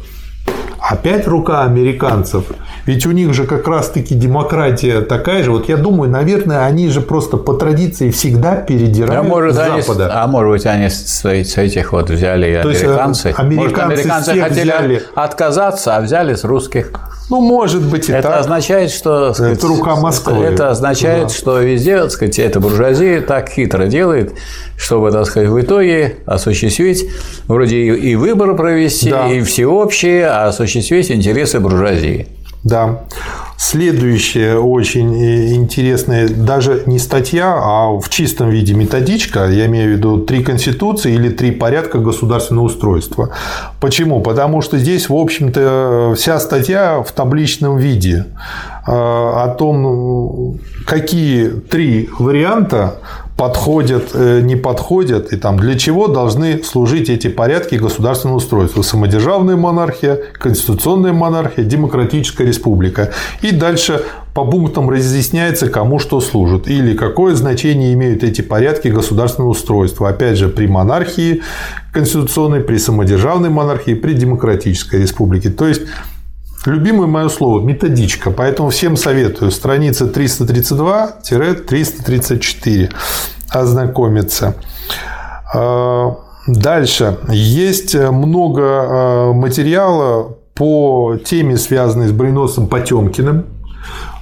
[0.88, 2.44] Опять рука американцев.
[2.86, 5.50] Ведь у них же как раз-таки демократия такая же.
[5.50, 10.06] Вот я думаю, наверное, они же просто по традиции всегда передирают а может, Запада.
[10.06, 11.24] Они, а может быть, они с, с
[11.58, 13.28] этих вот взяли То американцы.
[13.28, 15.02] Есть, американцы, может, американцы хотели взяли...
[15.16, 16.92] отказаться, а взяли с русских.
[17.28, 18.40] Ну, может быть, и это так.
[18.40, 20.44] означает, что сказать, это рука Москвы.
[20.44, 21.34] Это означает, да.
[21.34, 24.34] что везде, так сказать, эта буржуазия так хитро делает,
[24.78, 27.10] чтобы, так сказать, в итоге осуществить
[27.48, 29.28] вроде и выборы провести, да.
[29.28, 32.28] и всеобщие, а осуществить интересы буржуазии.
[32.66, 33.02] Да.
[33.56, 40.18] Следующее очень интересное, даже не статья, а в чистом виде методичка, я имею в виду
[40.18, 43.30] три конституции или три порядка государственного устройства.
[43.80, 44.20] Почему?
[44.20, 48.26] Потому что здесь, в общем-то, вся статья в табличном виде
[48.86, 52.97] э, о том, какие три варианта
[53.36, 58.80] подходят, э, не подходят, и там для чего должны служить эти порядки государственного устройства.
[58.80, 63.12] Самодержавная монархия, конституционная монархия, демократическая республика.
[63.42, 64.02] И дальше
[64.32, 66.66] по пунктам разъясняется, кому что служит.
[66.66, 70.08] Или какое значение имеют эти порядки государственного устройства.
[70.08, 71.42] Опять же, при монархии
[71.92, 75.50] конституционной, при самодержавной монархии, при демократической республике.
[75.50, 75.82] То есть,
[76.66, 78.30] Любимое мое слово– методичка.
[78.30, 79.51] Поэтому всем советую.
[79.51, 82.93] Страница 332-334
[83.48, 84.55] ознакомиться.
[85.55, 86.16] А,
[86.47, 87.18] дальше.
[87.28, 93.55] Есть много а, материала по теме, связанной с броненосцем Потемкиным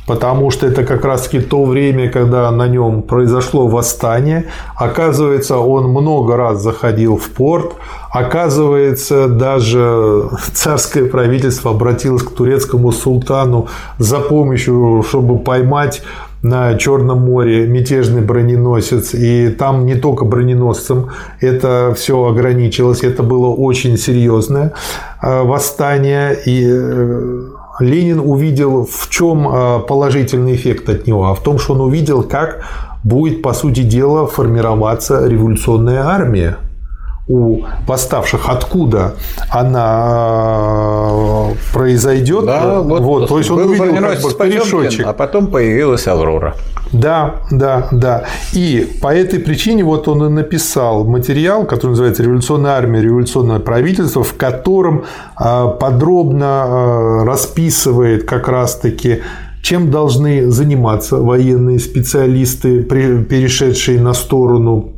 [0.07, 4.47] потому что это как раз-таки то время, когда на нем произошло восстание.
[4.77, 7.73] Оказывается, он много раз заходил в порт.
[8.11, 13.69] Оказывается, даже царское правительство обратилось к турецкому султану
[13.99, 16.03] за помощью, чтобы поймать
[16.43, 21.09] на Черном море мятежный броненосец, и там не только броненосцем
[21.41, 24.75] это все ограничилось, это было очень серьезное
[25.23, 27.45] э, восстание, и э,
[27.81, 32.23] Ленин увидел в чем э, положительный эффект от него, а в том, что он увидел,
[32.23, 32.65] как
[33.03, 36.57] будет, по сути дела, формироваться революционная армия
[37.27, 39.15] у восставших, откуда
[39.51, 42.45] она э, произойдет.
[42.45, 45.07] Да, вот, вот то есть он увидел как бы перешочек.
[45.07, 46.55] А потом появилась Аврора.
[46.95, 48.25] Да, да, да.
[48.53, 54.23] И по этой причине вот он и написал материал, который называется «Революционная армия, революционное правительство»,
[54.23, 55.05] в котором
[55.39, 59.23] э, подробно э, расписывает как раз-таки
[59.61, 64.94] чем должны заниматься военные специалисты, перешедшие на сторону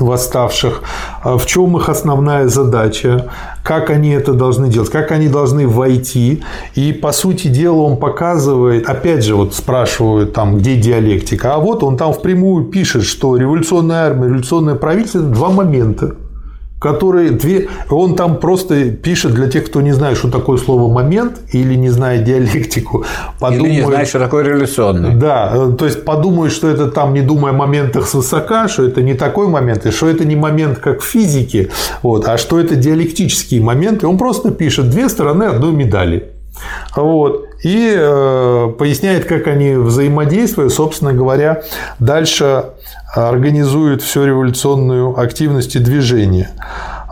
[0.00, 0.82] восставших,
[1.22, 3.30] а в чем их основная задача,
[3.62, 6.42] как они это должны делать, как они должны войти.
[6.74, 11.82] И, по сути дела, он показывает, опять же, вот спрашивают там, где диалектика, а вот
[11.82, 16.16] он там впрямую пишет, что революционная армия, революционное правительство– два момента
[16.84, 17.68] которые две...
[17.88, 21.88] Он там просто пишет для тех, кто не знает, что такое слово «момент» или не
[21.88, 23.06] знает диалектику.
[23.40, 23.64] Подумает...
[23.72, 25.14] Или не знает, что такое революционный.
[25.14, 29.14] Да, то есть подумает, что это там, не думая о моментах свысока, что это не
[29.14, 31.70] такой момент, и что это не момент, как в физике,
[32.02, 34.06] вот, а что это диалектические моменты.
[34.06, 36.33] Он просто пишет две стороны одной медали.
[36.94, 37.46] Вот.
[37.62, 40.72] И э, поясняет, как они взаимодействуют.
[40.72, 41.62] Собственно говоря,
[41.98, 42.66] дальше
[43.14, 46.50] организует всю революционную активность и движение.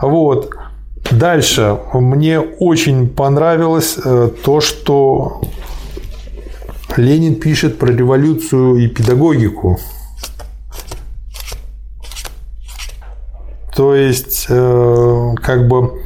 [0.01, 0.51] Вот.
[1.11, 5.41] Дальше мне очень понравилось э, то, что
[6.95, 9.79] Ленин пишет про революцию и педагогику.
[13.75, 16.03] То есть, э, как бы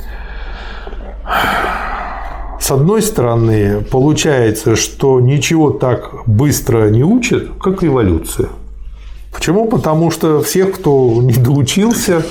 [2.68, 8.49] с одной стороны, получается, что ничего так быстро не учат, как революция.
[9.34, 9.69] Почему?
[9.69, 12.23] Потому что всех, кто не доучился,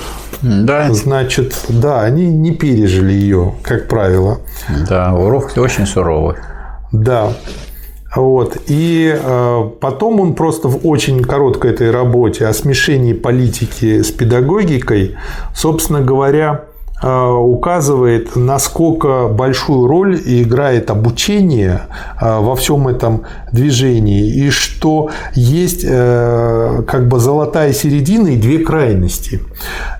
[0.43, 0.93] да.
[0.93, 4.41] значит, да, они не пережили ее, как правило.
[4.87, 6.37] Да, урок очень суровый.
[6.93, 7.33] Да.
[8.15, 8.59] Вот.
[8.67, 15.17] И э, потом он просто в очень короткой этой работе о смешении политики с педагогикой,
[15.55, 16.67] собственно говоря,
[17.03, 21.83] указывает, насколько большую роль играет обучение
[22.21, 28.61] э, во всем этом движении, и что есть э, как бы золотая середина и две
[28.61, 29.43] крайности.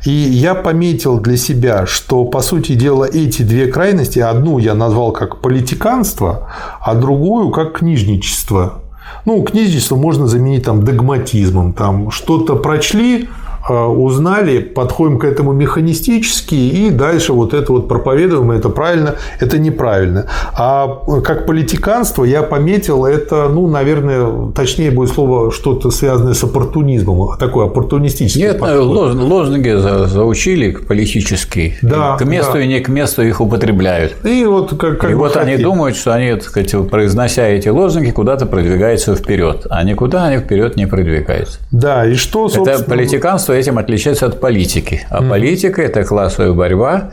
[0.07, 5.13] И я пометил для себя, что, по сути дела, эти две крайности, одну я назвал
[5.13, 6.49] как политиканство,
[6.81, 8.81] а другую как книжничество.
[9.27, 13.29] Ну, книжничество можно заменить там догматизмом, там что-то прочли,
[13.69, 20.27] узнали, подходим к этому механистически, и дальше вот это вот проповедуем, это правильно, это неправильно.
[20.55, 27.37] А как политиканство я пометил, это, ну, наверное, точнее будет слово что-то связанное с оппортунизмом,
[27.39, 28.53] такое оппортунистическое.
[28.53, 29.17] Нет, подход.
[29.17, 29.75] лозунги
[30.07, 31.77] заучили политические.
[31.83, 32.63] Да, к месту да.
[32.63, 34.15] и не к месту их употребляют.
[34.25, 38.11] И вот, как, как и вот они думают, что они, так сказать, произнося эти лозунги,
[38.11, 41.59] куда-то продвигаются вперед, а никуда они вперед не продвигаются.
[41.71, 42.77] Да, и что, собственно...
[42.77, 45.07] Это политиканство этим отличается от политики.
[45.11, 45.29] А mm-hmm.
[45.29, 47.11] политика– это классовая борьба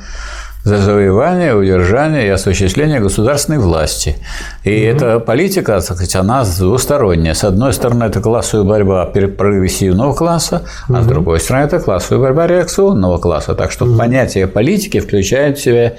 [0.63, 4.15] за завоевание, удержание и осуществление государственной власти.
[4.63, 4.95] И mm-hmm.
[4.95, 7.33] эта политика, так сказать, она двусторонняя.
[7.33, 10.97] С одной стороны, это классовая борьба прогрессивного класса, mm-hmm.
[10.97, 13.55] а с другой стороны, это классовая борьба реакционного класса.
[13.55, 13.97] Так что mm-hmm.
[13.97, 15.93] понятие политики включает в себя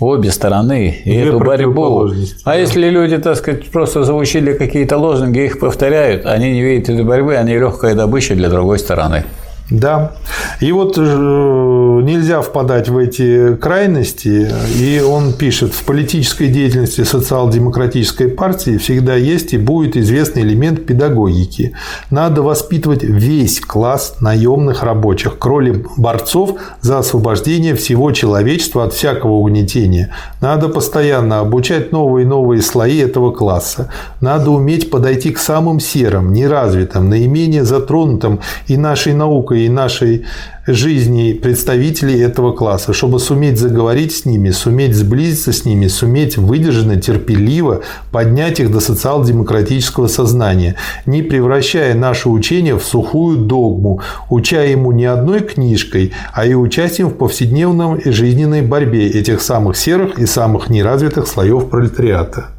[0.00, 2.10] обе стороны и Две эту борьбу.
[2.44, 7.04] А если люди, так сказать, просто заучили какие-то лозунги, их повторяют, они не видят этой
[7.04, 9.24] борьбы, они легкая добыча для другой стороны.
[9.70, 10.12] Да.
[10.60, 14.50] И вот э, нельзя впадать в эти крайности.
[14.76, 21.72] И он пишет, в политической деятельности социал-демократической партии всегда есть и будет известный элемент педагогики.
[22.10, 29.34] Надо воспитывать весь класс наемных рабочих к роли борцов за освобождение всего человечества от всякого
[29.34, 30.12] угнетения.
[30.40, 33.90] Надо постоянно обучать новые и новые слои этого класса.
[34.20, 40.24] Надо уметь подойти к самым серым, неразвитым, наименее затронутым и нашей наукой и нашей
[40.66, 47.00] жизни представителей этого класса, чтобы суметь заговорить с ними, суметь сблизиться с ними, суметь выдержанно,
[47.00, 50.76] терпеливо поднять их до социал-демократического сознания,
[51.06, 57.08] не превращая наше учение в сухую догму, уча ему не одной книжкой, а и участием
[57.08, 62.50] в повседневном и жизненной борьбе этих самых серых и самых неразвитых слоев пролетариата.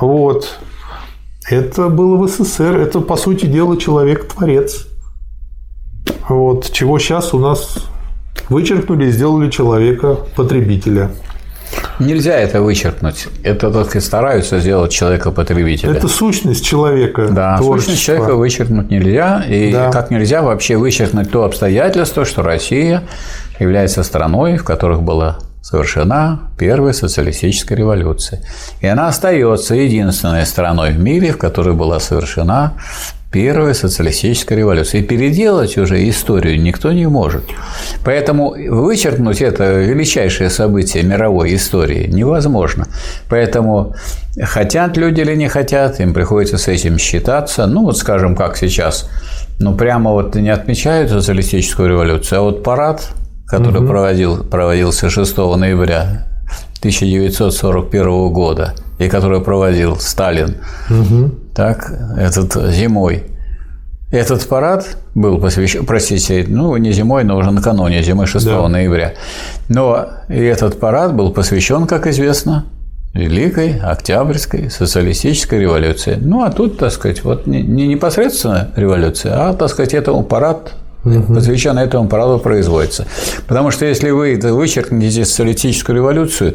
[0.00, 0.58] Вот.
[1.48, 2.76] Это было в СССР.
[2.78, 4.86] Это, по сути дела, человек-творец.
[6.28, 7.78] Вот, чего сейчас у нас
[8.48, 11.10] вычеркнули и сделали человека потребителя.
[11.98, 13.28] Нельзя это вычеркнуть.
[13.42, 15.92] Это, так сказать, стараются сделать человека потребителя.
[15.92, 17.28] Это сущность человека.
[17.28, 17.92] Да, творчество.
[17.92, 19.44] сущность человека вычеркнуть нельзя.
[19.48, 19.90] И да.
[19.90, 23.02] как нельзя вообще вычеркнуть то обстоятельство, что Россия
[23.58, 28.40] является страной, в которых было совершена первая социалистическая революция.
[28.80, 32.74] И она остается единственной страной в мире, в которой была совершена
[33.32, 35.00] первая социалистическая революция.
[35.00, 37.44] И переделать уже историю никто не может.
[38.04, 42.86] Поэтому вычеркнуть это величайшее событие мировой истории невозможно.
[43.28, 43.94] Поэтому
[44.40, 47.66] хотят люди или не хотят, им приходится с этим считаться.
[47.66, 49.10] Ну, вот скажем, как сейчас.
[49.58, 53.08] Ну, прямо вот не отмечают социалистическую революцию, а вот парад
[53.46, 53.88] который угу.
[53.88, 56.26] проводил, проводился 6 ноября
[56.80, 60.56] 1941 года и который проводил Сталин,
[60.90, 61.30] угу.
[61.56, 63.24] Так, этот зимой.
[64.12, 68.68] Этот парад был посвящен, простите, ну не зимой, но уже накануне зимы 6 да.
[68.68, 69.14] ноября.
[69.68, 72.66] Но и этот парад был посвящен, как известно,
[73.14, 76.18] Великой Октябрьской социалистической революции.
[76.20, 80.74] Ну, а тут, так сказать, вот не непосредственно революция, а, так сказать, этому парад
[81.04, 81.34] угу.
[81.34, 83.06] посвященный этому параду производится.
[83.48, 86.54] Потому что если вы вычеркнете социалистическую революцию,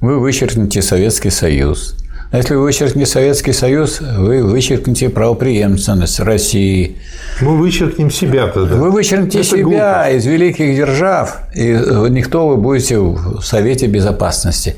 [0.00, 1.94] вы вычеркнете Советский Союз.
[2.30, 6.98] А если вы вычеркнете Советский Союз, вы вычеркнете правопреемственность России.
[7.40, 8.76] Мы вычеркнем себя тогда.
[8.76, 10.10] Вы вычеркнете Это себя глупо.
[10.10, 11.68] из великих держав, и
[12.10, 14.76] никто вы будете в Совете Безопасности.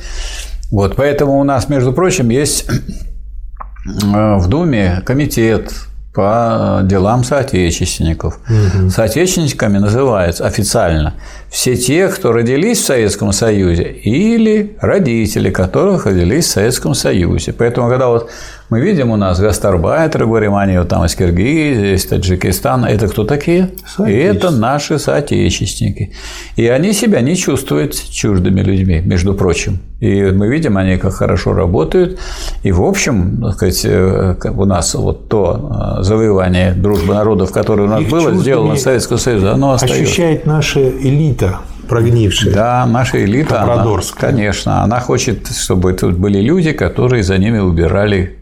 [0.70, 5.72] Вот, поэтому у нас, между прочим, есть э, в Думе комитет
[6.12, 8.40] по делам соотечественников.
[8.48, 8.90] Угу.
[8.90, 11.14] Соотечественниками называются официально
[11.50, 17.52] все те, кто родились в Советском Союзе, или родители которых родились в Советском Союзе.
[17.52, 18.30] Поэтому, когда вот
[18.70, 23.24] мы видим у нас гастарбайтеры, говорим, они вот там из Киргизии, из Таджикистана, это кто
[23.24, 23.70] такие?
[24.06, 26.12] И это наши соотечественники.
[26.54, 29.80] И они себя не чувствуют чуждыми людьми, между прочим.
[29.98, 32.20] И мы видим, они как хорошо работают.
[32.62, 37.82] И, в общем, так сказать, э, у нас вот то э, завоевание дружбы народов, которое
[37.82, 40.02] у нас Их было, сделано в Советском Союзе, оно остается.
[40.04, 41.58] Ощущает наша элита
[41.90, 42.54] элита прогнившая.
[42.54, 43.86] Да, наша элита, она,
[44.16, 48.38] конечно, она хочет, чтобы тут были люди, которые за ними убирали,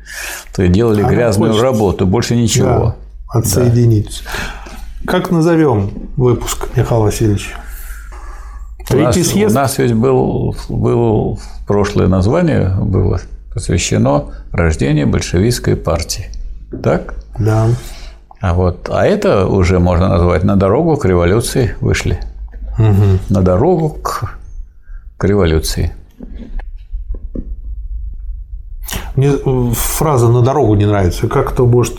[0.54, 2.96] то и делали она грязную хочет, работу, больше ничего.
[3.32, 4.22] Да, отсоединиться.
[4.24, 5.12] Да.
[5.12, 7.54] Как назовем выпуск, Михаил Васильевич?
[8.86, 9.56] Третий у нас, съезд?
[9.56, 13.20] У нас ведь был, был прошлое название было
[13.52, 16.26] посвящено рождению большевистской партии.
[16.82, 17.14] Так?
[17.38, 17.68] Да.
[18.40, 22.20] А вот, а это уже можно назвать на дорогу к революции вышли
[22.78, 23.18] угу.
[23.28, 24.38] на дорогу к,
[25.16, 25.92] к революции.
[29.16, 31.26] Мне э, фраза «на дорогу» не нравится.
[31.28, 31.98] Как это может…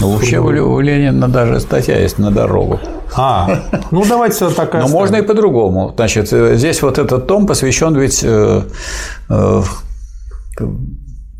[0.00, 2.80] Ну, вообще у Ленина даже статья есть «на дорогу».
[3.16, 4.82] А, ну давайте такая.
[4.86, 5.92] Но можно и по-другому.
[5.96, 8.62] Значит, э, здесь вот этот том посвящен ведь э,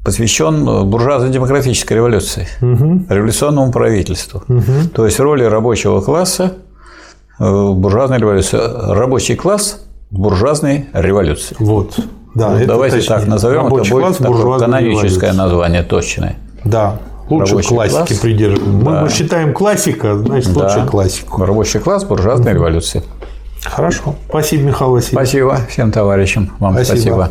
[0.05, 3.05] посвящен буржуазно-демократической революции, угу.
[3.09, 4.43] революционному правительству.
[4.49, 4.91] Угу.
[4.95, 6.55] То есть роли рабочего класса
[7.41, 8.95] буржуазная революция.
[8.95, 11.57] Рабочий класс буржуазной революции.
[11.59, 11.99] Вот.
[12.35, 13.17] Да, вот давайте точнее.
[13.17, 16.37] так назовем, Рабочий это будет такое каноническое название точное.
[16.65, 16.99] Да,
[17.29, 18.21] лучше Рабочий классики класс.
[18.21, 18.85] придерживаем.
[18.85, 19.03] Да.
[19.03, 20.63] Мы считаем классика, значит, да.
[20.63, 21.45] лучше классику.
[21.45, 23.03] Рабочий класс буржуазной революции.
[23.65, 24.15] Хорошо.
[24.29, 25.15] Спасибо, Михаил Васильевич.
[25.15, 26.53] Спасибо всем товарищам.
[26.61, 26.97] Вам спасибо.
[26.97, 27.31] спасибо.